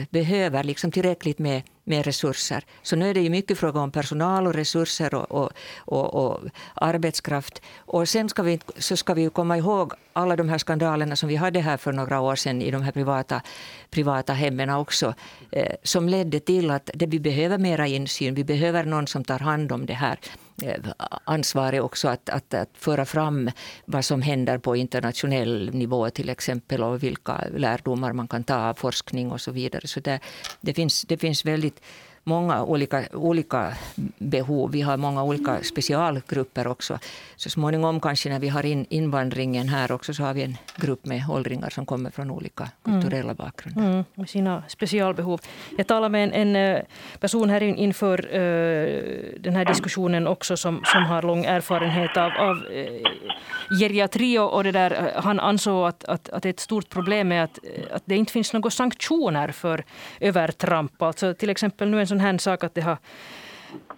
behöver 0.09 0.63
liksom 0.63 0.91
tillräckligt 0.91 1.39
med 1.39 1.61
med 1.87 2.05
resurser. 2.05 2.63
Så 2.81 2.95
nu 2.95 3.09
är 3.09 3.13
det 3.13 3.21
ju 3.21 3.29
mycket 3.29 3.57
fråga 3.59 3.79
om 3.79 3.91
personal 3.91 4.47
och 4.47 4.53
resurser 4.53 5.13
och, 5.15 5.31
och, 5.31 5.51
och, 5.85 6.25
och 6.25 6.39
arbetskraft. 6.75 7.61
Och 7.97 8.09
sen 8.09 8.29
ska 8.29 8.43
vi, 8.43 8.59
så 8.77 8.97
ska 8.97 9.13
vi 9.13 9.29
komma 9.29 9.57
ihåg 9.57 9.93
alla 10.13 10.35
de 10.35 10.49
här 10.49 10.57
skandalerna 10.57 11.15
som 11.15 11.29
vi 11.29 11.35
hade 11.35 11.59
här 11.59 11.77
för 11.77 11.93
några 11.93 12.19
år 12.19 12.35
sedan 12.35 12.61
i 12.61 12.71
de 12.71 12.81
här 12.81 12.91
privata, 12.91 13.41
privata 13.89 14.33
hemmen 14.33 14.69
också, 14.69 15.13
eh, 15.51 15.75
som 15.83 16.09
ledde 16.09 16.39
till 16.39 16.71
att 16.71 16.89
det, 16.93 17.05
vi 17.05 17.19
behöver 17.19 17.57
mera 17.57 17.87
insyn. 17.87 18.35
Vi 18.35 18.43
behöver 18.43 18.83
någon 18.83 19.07
som 19.07 19.23
tar 19.23 19.39
hand 19.39 19.71
om 19.71 19.85
det 19.85 19.93
här 19.93 20.19
eh, 20.63 20.79
ansvaret 21.23 21.81
också 21.81 22.07
att, 22.07 22.29
att, 22.29 22.53
att 22.53 22.69
föra 22.73 23.05
fram 23.05 23.51
vad 23.85 24.05
som 24.05 24.21
händer 24.21 24.57
på 24.57 24.75
internationell 24.75 25.69
nivå 25.73 26.09
till 26.09 26.29
exempel 26.29 26.83
och 26.83 27.03
vilka 27.03 27.43
lärdomar 27.55 28.13
man 28.13 28.27
kan 28.27 28.43
ta 28.43 28.55
av 28.55 28.73
forskning 28.73 29.31
och 29.31 29.41
så 29.41 29.51
vidare. 29.51 29.87
Så 29.87 29.99
det, 29.99 30.19
det, 30.61 30.73
finns, 30.73 31.01
det 31.01 31.17
finns 31.17 31.45
väldigt 31.45 31.81
många 32.27 32.63
olika, 32.63 33.03
olika 33.13 33.73
behov. 34.17 34.71
Vi 34.71 34.81
har 34.81 34.97
många 34.97 35.23
olika 35.23 35.63
specialgrupper 35.63 36.67
också. 36.67 36.99
Så 37.35 37.49
småningom 37.49 37.99
kanske 37.99 38.29
när 38.29 38.39
vi 38.39 38.49
har 38.49 38.65
in 38.65 38.85
invandringen 38.89 39.69
här 39.69 39.91
också 39.91 40.13
så 40.13 40.23
har 40.23 40.33
vi 40.33 40.43
en 40.43 40.57
grupp 40.75 41.05
med 41.05 41.23
åldringar 41.29 41.69
som 41.69 41.85
kommer 41.85 42.09
från 42.09 42.31
olika 42.31 42.69
kulturella 42.83 43.33
bakgrunder. 43.33 43.81
Mm, 43.81 44.03
med 44.15 44.29
sina 44.29 44.63
specialbehov. 44.67 45.41
Jag 45.77 45.87
talade 45.87 46.09
med 46.09 46.23
en, 46.23 46.33
en 46.33 46.55
eh, 46.55 46.81
person 47.19 47.49
här 47.49 47.63
inför 47.63 48.25
uh, 48.25 49.39
den 49.39 49.55
här 49.55 49.65
diskussionen 49.65 50.27
också 50.27 50.57
som, 50.57 50.81
som 50.85 51.03
har 51.03 51.21
lång 51.21 51.45
erfarenhet 51.45 52.17
av, 52.17 52.31
av 52.39 52.57
uh, 52.57 53.79
geriatri 53.79 54.39
och 54.39 54.63
det 54.63 54.71
där. 54.71 55.11
Han 55.15 55.39
ansåg 55.39 55.87
att, 55.87 56.03
att, 56.03 56.29
att 56.29 56.45
ett 56.45 56.59
stort 56.59 56.89
problem 56.89 57.31
är 57.31 57.41
att, 57.41 57.59
att 57.91 58.03
det 58.05 58.15
inte 58.15 58.31
finns 58.31 58.53
några 58.53 58.69
sanktioner 58.69 59.51
för 59.51 59.83
övertramp. 60.19 61.01
Alltså 61.01 61.33
till 61.33 61.49
exempel 61.49 61.89
nu 61.89 61.99
en 61.99 62.07
sån 62.07 62.16
här 62.19 62.37
sak 62.37 62.63
att 62.63 62.75
det 62.75 62.81
har 62.81 62.97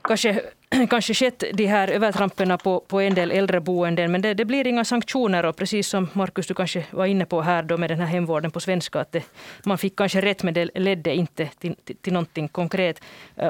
kanske, 0.01 0.41
kanske 0.89 1.13
skett 1.13 1.43
de 1.53 1.65
här 1.65 1.88
övertrampen 1.88 2.58
på, 2.58 2.79
på 2.79 2.99
en 2.99 3.13
del 3.13 3.32
äldreboenden, 3.32 4.12
men 4.12 4.21
det, 4.21 4.34
det, 4.34 4.45
blir 4.45 4.67
inga 4.67 4.86
sanktioner. 4.86 5.45
Och 5.45 5.55
precis 5.55 5.88
som 5.88 6.08
Markus, 6.13 6.47
du 6.47 6.53
kanske 6.53 6.86
var 6.91 7.05
inne 7.05 7.25
på 7.25 7.41
här 7.41 7.63
då 7.63 7.77
med 7.77 7.89
den 7.89 7.99
här 7.99 8.08
hemvården 8.08 8.51
på 8.51 8.60
svenska, 8.60 8.99
att 8.99 9.12
det, 9.12 9.23
man 9.65 9.77
fick 9.77 9.95
kanske 9.95 10.21
rätt, 10.21 10.43
men 10.43 10.53
det 10.53 10.69
ledde 10.75 11.15
inte 11.15 11.49
till, 11.60 11.75
till, 11.75 11.95
till 11.95 12.13
någonting 12.13 12.47
konkret. 12.47 13.01
Uh, 13.41 13.49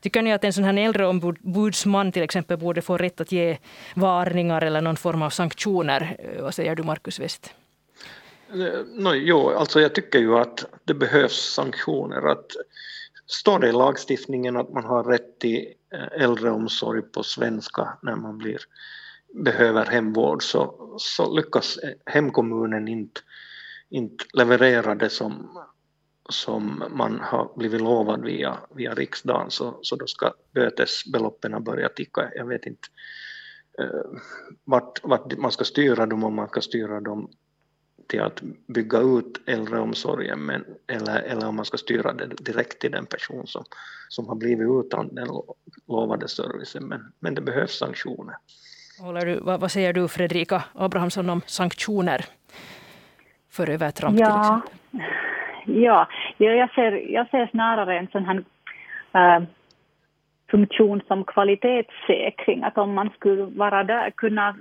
tycker 0.00 0.22
ni 0.22 0.32
att 0.32 0.44
en 0.44 0.52
sån 0.52 0.64
här 0.64 0.78
äldreombudsman 0.78 2.12
till 2.12 2.22
exempel 2.22 2.56
borde 2.56 2.82
få 2.82 2.96
rätt 2.96 3.20
att 3.20 3.32
ge 3.32 3.58
varningar 3.94 4.62
eller 4.62 4.80
någon 4.80 4.96
form 4.96 5.22
av 5.22 5.30
sanktioner? 5.30 6.16
Uh, 6.36 6.42
vad 6.42 6.54
säger 6.54 6.76
du, 6.76 6.82
Markus 6.82 7.20
West? 7.20 7.54
Eh, 8.50 8.84
no, 8.94 9.14
jo, 9.14 9.50
alltså 9.50 9.80
jag 9.80 9.94
tycker 9.94 10.18
ju 10.18 10.38
att 10.38 10.64
det 10.84 10.94
behövs 10.94 11.54
sanktioner. 11.54 12.28
Att 12.32 12.46
står 13.28 13.58
det 13.58 13.68
i 13.68 13.72
lagstiftningen 13.72 14.56
att 14.56 14.72
man 14.72 14.84
har 14.84 15.04
rätt 15.04 15.38
till 15.38 15.74
eh, 15.92 16.22
äldreomsorg 16.22 17.02
på 17.02 17.22
svenska 17.22 17.98
när 18.02 18.16
man 18.16 18.38
blir, 18.38 18.58
behöver 19.44 19.86
hemvård 19.86 20.42
så, 20.42 20.94
så 20.98 21.36
lyckas 21.36 21.76
eh, 21.76 21.92
hemkommunen 22.06 22.88
inte, 22.88 23.20
inte 23.88 24.24
leverera 24.32 24.94
det 24.94 25.10
som, 25.10 25.58
som 26.28 26.84
man 26.90 27.20
har 27.20 27.52
blivit 27.56 27.80
lovad 27.80 28.24
via, 28.24 28.58
via 28.70 28.94
riksdagen 28.94 29.50
så, 29.50 29.78
så 29.82 29.96
då 29.96 30.06
ska 30.06 30.32
bötesbeloppen 30.54 31.64
börja 31.64 31.88
ticka. 31.88 32.30
Jag 32.34 32.46
vet 32.46 32.66
inte 32.66 32.88
eh, 33.78 34.20
vart, 34.64 35.04
vart 35.04 35.38
man 35.38 35.52
ska 35.52 35.64
styra 35.64 36.06
dem, 36.06 36.24
om 36.24 36.34
man 36.34 36.48
ska 36.48 36.60
styra 36.60 37.00
dem 37.00 37.30
till 38.08 38.22
att 38.22 38.42
bygga 38.66 38.98
ut 38.98 39.40
äldreomsorgen 39.46 40.38
men, 40.38 40.64
eller, 40.86 41.22
eller 41.22 41.48
om 41.48 41.56
man 41.56 41.64
ska 41.64 41.76
styra 41.76 42.12
det 42.12 42.26
direkt 42.26 42.78
till 42.80 42.90
den 42.90 43.06
person 43.06 43.46
som, 43.46 43.64
som 44.08 44.28
har 44.28 44.34
blivit 44.34 44.68
utan 44.84 45.14
den 45.14 45.28
lovade 45.88 46.28
servicen. 46.28 46.84
Men, 46.84 47.12
men 47.20 47.34
det 47.34 47.40
behövs 47.40 47.78
sanktioner. 47.78 48.34
Håller 49.00 49.26
du, 49.26 49.40
vad, 49.40 49.60
vad 49.60 49.70
säger 49.70 49.92
du 49.92 50.08
Fredrika 50.08 50.64
Abrahamsson 50.74 51.30
om 51.30 51.40
sanktioner 51.46 52.24
för 53.50 53.70
övertramp 53.70 54.20
ja, 54.20 54.26
till 54.26 54.40
exempel? 54.40 54.70
Ja, 55.84 56.08
jag 56.36 56.70
ser, 56.70 56.92
jag 57.12 57.30
ser 57.30 57.46
snarare 57.46 57.98
en 57.98 58.08
sån 58.08 58.24
här 58.24 58.44
äh, 59.12 59.42
funktion 60.50 61.02
som 61.08 61.24
kvalitetssäkring. 61.24 62.62
Att 62.62 62.78
om 62.78 62.94
man 62.94 63.10
skulle 63.10 63.42
vara 63.42 63.84
där, 63.84 64.10
kunna 64.10 64.56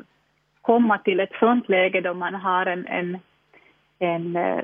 komma 0.61 0.97
till 0.97 1.19
ett 1.19 1.35
sånt 1.39 1.69
läge 1.69 2.01
då 2.01 2.13
man 2.13 2.35
har 2.35 2.65
en, 2.65 2.87
en 2.87 3.19
en, 3.99 4.35
eh, 4.35 4.63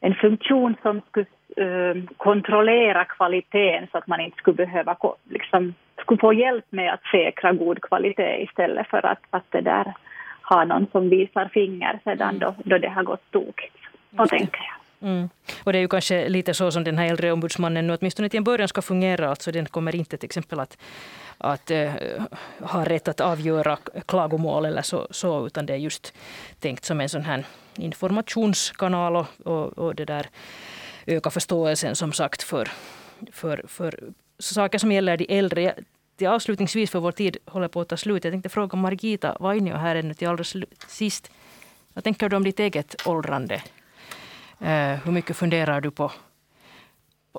en 0.00 0.14
funktion 0.14 0.76
som 0.82 1.00
skulle 1.00 1.26
uh, 1.60 2.04
kontrollera 2.16 3.04
kvaliteten 3.04 3.88
så 3.92 3.98
att 3.98 4.06
man 4.06 4.20
inte 4.20 4.36
skulle 4.36 4.56
behöva 4.56 4.96
liksom, 5.28 5.74
skulle 6.00 6.20
få 6.20 6.32
hjälp 6.32 6.64
med 6.70 6.92
att 6.94 7.02
säkra 7.02 7.52
god 7.52 7.82
kvalitet 7.82 8.42
istället 8.42 8.86
för 8.86 9.06
att, 9.06 9.22
att 9.30 9.44
det 9.50 9.60
där 9.60 9.94
ha 10.42 10.64
någon 10.64 10.86
som 10.92 11.08
visar 11.08 11.48
finger 11.48 12.00
sedan 12.04 12.38
då, 12.38 12.54
då 12.64 12.78
det 12.78 12.88
har 12.88 13.02
gått 13.02 13.30
tokigt. 13.30 13.76
Så 14.16 14.26
tänker 14.26 14.60
jag. 14.60 14.79
Mm. 15.02 15.28
Och 15.64 15.72
det 15.72 15.78
är 15.78 15.80
ju 15.80 15.88
kanske 15.88 16.28
lite 16.28 16.54
så 16.54 16.70
som 16.70 16.84
den 16.84 16.98
här 16.98 17.06
äldreombudsmannen 17.06 17.86
nu 17.86 17.96
åtminstone 18.00 18.28
till 18.28 18.38
en 18.38 18.44
början 18.44 18.68
ska 18.68 18.82
fungera. 18.82 19.30
Alltså 19.30 19.52
den 19.52 19.66
kommer 19.66 19.96
inte 19.96 20.16
till 20.16 20.26
exempel 20.26 20.60
att, 20.60 20.78
att 21.38 21.70
äh, 21.70 21.92
ha 22.60 22.84
rätt 22.84 23.08
att 23.08 23.20
avgöra 23.20 23.78
klagomål 24.06 24.64
eller 24.64 24.82
så, 24.82 25.06
så, 25.10 25.46
utan 25.46 25.66
det 25.66 25.72
är 25.72 25.76
just 25.76 26.12
tänkt 26.60 26.84
som 26.84 27.00
en 27.00 27.08
sån 27.08 27.24
här 27.24 27.44
informationskanal 27.74 29.16
och, 29.16 29.26
och, 29.44 29.78
och 29.78 29.94
det 29.94 30.04
där 30.04 30.26
öka 31.06 31.30
förståelsen 31.30 31.96
som 31.96 32.12
sagt 32.12 32.42
för, 32.42 32.68
för, 33.32 33.64
för 33.68 34.00
saker 34.38 34.78
som 34.78 34.92
gäller 34.92 35.16
de 35.16 35.38
äldre. 35.38 35.74
Till 36.16 36.28
avslutningsvis, 36.28 36.90
för 36.90 36.98
vår 36.98 37.12
tid 37.12 37.36
håller 37.46 37.68
på 37.68 37.80
att 37.80 37.88
ta 37.88 37.96
slut, 37.96 38.24
jag 38.24 38.32
tänkte 38.32 38.48
fråga 38.48 38.76
Margita 38.76 39.36
Vainio 39.40 39.74
här 39.74 39.96
ännu 39.96 40.14
till 40.14 40.28
allra 40.28 40.44
sist. 40.88 41.30
Vad 41.94 42.04
tänker 42.04 42.28
du 42.28 42.36
om 42.36 42.44
ditt 42.44 42.60
eget 42.60 43.06
åldrande? 43.06 43.62
Eh, 44.60 44.98
hur 45.04 45.12
mycket 45.12 45.36
funderar 45.36 45.80
du 45.80 45.90
på, 45.90 46.12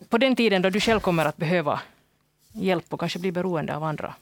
på 0.09 0.17
den 0.17 0.35
tiden 0.35 0.61
då 0.61 0.69
du 0.69 0.79
själv 0.79 0.99
kommer 0.99 1.25
att 1.25 1.37
behöva 1.37 1.81
hjälp 2.53 2.93
och 2.93 2.99
kanske 2.99 3.19
bli 3.19 3.31
beroende 3.31 3.75
av 3.75 3.83
andra? 3.83 4.13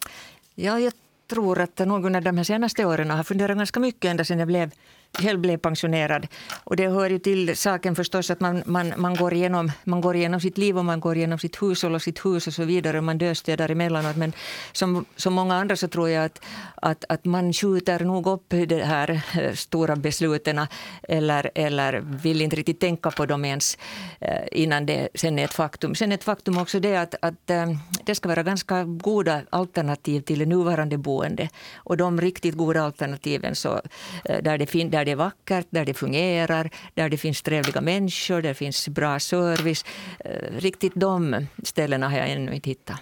Ja, 0.55 0.79
jag 0.79 0.93
tror 1.27 1.59
att 1.59 1.79
någon 1.79 2.15
av 2.15 2.21
de 2.21 2.37
här 2.37 2.43
senaste 2.43 2.85
åren 2.85 3.09
har 3.09 3.23
funderat 3.23 3.57
ganska 3.57 3.79
mycket 3.79 4.11
ända 4.11 4.23
sedan 4.23 4.39
jag 4.39 4.47
blev 4.47 4.71
själv 5.13 5.39
blev 5.39 5.57
pensionerad. 5.57 6.27
Och 6.63 6.75
det 6.75 6.87
hör 6.87 7.09
ju 7.09 7.19
till 7.19 7.57
saken 7.57 7.95
förstås 7.95 8.31
att 8.31 8.39
man, 8.39 8.63
man, 8.65 8.93
man, 8.97 9.15
går 9.15 9.33
igenom, 9.33 9.71
man 9.83 10.01
går 10.01 10.15
igenom 10.15 10.41
sitt 10.41 10.57
liv 10.57 10.77
och 10.77 10.85
man 10.85 10.99
går 10.99 11.17
igenom 11.17 11.39
sitt 11.39 11.61
hushåll 11.61 11.95
och 11.95 12.01
sitt 12.01 12.25
hus 12.25 12.47
och 12.47 12.53
så 12.53 12.63
vidare. 12.63 13.01
Man 13.01 13.17
döstädar 13.17 13.71
emellanåt. 13.71 14.15
Men 14.15 14.33
som, 14.71 15.05
som 15.15 15.33
många 15.33 15.55
andra 15.55 15.75
så 15.75 15.87
tror 15.87 16.09
jag 16.09 16.25
att, 16.25 16.41
att, 16.75 17.05
att 17.09 17.25
man 17.25 17.53
skjuter 17.53 17.99
nog 17.99 18.27
upp 18.27 18.49
de 18.49 18.83
här 18.83 19.21
eh, 19.39 19.53
stora 19.53 19.95
besluten 19.95 20.59
eller, 21.03 21.51
eller 21.55 21.99
vill 21.99 22.41
inte 22.41 22.55
riktigt 22.55 22.79
tänka 22.79 23.11
på 23.11 23.25
dem 23.25 23.45
ens 23.45 23.77
eh, 24.19 24.43
innan 24.51 24.85
det 24.85 25.09
sen 25.15 25.39
är 25.39 25.45
ett 25.45 25.53
faktum. 25.53 25.95
Sen 25.95 26.11
är 26.11 26.15
ett 26.15 26.23
faktum 26.23 26.57
också 26.57 26.79
det 26.79 26.95
att, 26.95 27.15
att 27.21 27.49
eh, 27.49 27.65
det 28.05 28.15
ska 28.15 28.29
vara 28.29 28.43
ganska 28.43 28.83
goda 28.83 29.41
alternativ 29.49 30.21
till 30.21 30.39
det 30.39 30.45
nuvarande 30.45 30.97
boende. 30.97 31.49
Och 31.75 31.97
de 31.97 32.21
riktigt 32.21 32.55
goda 32.55 32.81
alternativen 32.81 33.55
så, 33.55 33.81
där 34.23 34.57
det 34.57 34.65
finns 34.65 34.91
där 34.99 35.05
det 35.05 35.11
är 35.11 35.15
vackert, 35.15 35.67
där 35.69 35.85
det 35.85 35.93
fungerar, 35.93 36.69
där 36.93 37.09
det 37.09 37.17
finns 37.17 37.41
trevliga 37.41 37.81
människor, 37.81 38.41
där 38.41 38.49
det 38.49 38.55
finns 38.55 38.87
bra 38.87 39.19
service. 39.19 39.85
Eh, 40.19 40.57
riktigt 40.57 40.95
de 40.95 41.47
ställena 41.63 42.09
har 42.09 42.17
jag 42.17 42.29
ännu 42.29 42.53
inte 42.53 42.69
hittat. 42.69 42.97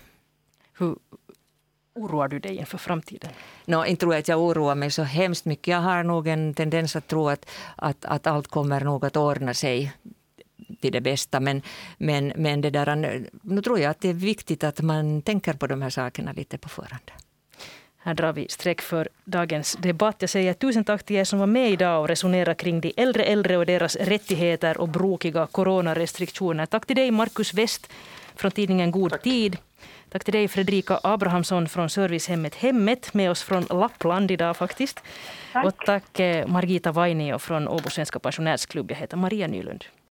Hur 0.79 0.95
oroar 1.95 2.27
du 2.27 2.39
dig 2.39 2.55
inför 2.55 2.77
framtiden? 2.77 3.31
No, 3.65 3.85
inte 3.85 3.99
tror 3.99 4.13
jag 4.13 4.19
att 4.19 4.27
jag 4.27 4.41
oroar 4.41 4.75
mig 4.75 4.91
så 4.91 5.03
hemskt 5.03 5.45
mycket. 5.45 5.67
Jag 5.67 5.81
har 5.81 6.03
nog 6.03 6.27
en 6.27 6.53
tendens 6.53 6.95
att 6.95 7.07
tro 7.07 7.29
att, 7.29 7.49
att, 7.75 8.05
att 8.05 8.27
allt 8.27 8.47
kommer 8.47 8.81
nog 8.81 9.05
att 9.05 9.15
ordna 9.15 9.53
sig 9.53 9.91
till 10.81 10.91
det 10.91 11.01
bästa. 11.01 11.39
Men, 11.39 11.61
men, 11.97 12.33
men 12.35 12.61
det 12.61 12.69
där, 12.69 13.25
nu 13.41 13.61
tror 13.61 13.79
jag 13.79 13.89
att 13.91 14.01
det 14.01 14.09
är 14.09 14.13
viktigt 14.13 14.63
att 14.63 14.81
man 14.81 15.21
tänker 15.21 15.53
på 15.53 15.67
de 15.67 15.81
här 15.81 15.89
sakerna 15.89 16.31
lite 16.31 16.57
på 16.57 16.69
förhand. 16.69 17.11
Här 18.07 18.13
drar 18.13 18.33
vi 18.33 18.47
streck 18.49 18.81
för 18.81 19.09
dagens 19.25 19.77
debatt. 19.79 20.15
Jag 20.19 20.29
säger 20.29 20.53
tusen 20.53 20.83
tack 20.83 21.03
till 21.03 21.15
er 21.15 21.23
som 21.23 21.39
var 21.39 21.47
med 21.47 21.71
idag 21.71 22.01
och 22.01 22.07
resonerade 22.07 22.55
kring 22.55 22.81
de 22.81 22.93
äldre 22.97 23.23
äldre 23.23 23.57
och 23.57 23.65
deras 23.65 23.95
rättigheter 23.95 24.77
och 24.77 24.89
brokiga 24.89 25.47
coronarestriktioner. 25.47 26.65
Tack 26.65 26.85
till 26.85 26.95
dig 26.95 27.11
Markus 27.11 27.53
West 27.53 27.93
från 28.35 28.51
tidningen 28.51 28.91
God 28.91 29.11
tack. 29.11 29.21
tid. 29.21 29.57
Tack 30.09 30.23
till 30.23 30.33
dig 30.33 30.47
Fredrika 30.47 30.99
Abrahamsson 31.03 31.69
från 31.69 31.89
servicehemmet 31.89 32.55
Hemmet, 32.55 33.13
med 33.13 33.31
oss 33.31 33.43
från 33.43 33.65
Lappland 33.69 34.31
idag 34.31 34.57
faktiskt. 34.57 34.99
Tack. 35.53 35.65
Och 35.65 35.77
tack 35.85 36.19
eh, 36.19 36.47
Margita 36.47 36.91
Vainio 36.91 37.37
från 37.39 37.67
Åbo 37.67 37.89
Svenska 37.89 38.19
Pensionärsklubb. 38.19 38.91
Jag 38.91 38.97
heter 38.97 39.17
Maria 39.17 39.47
Nylund. 39.47 39.85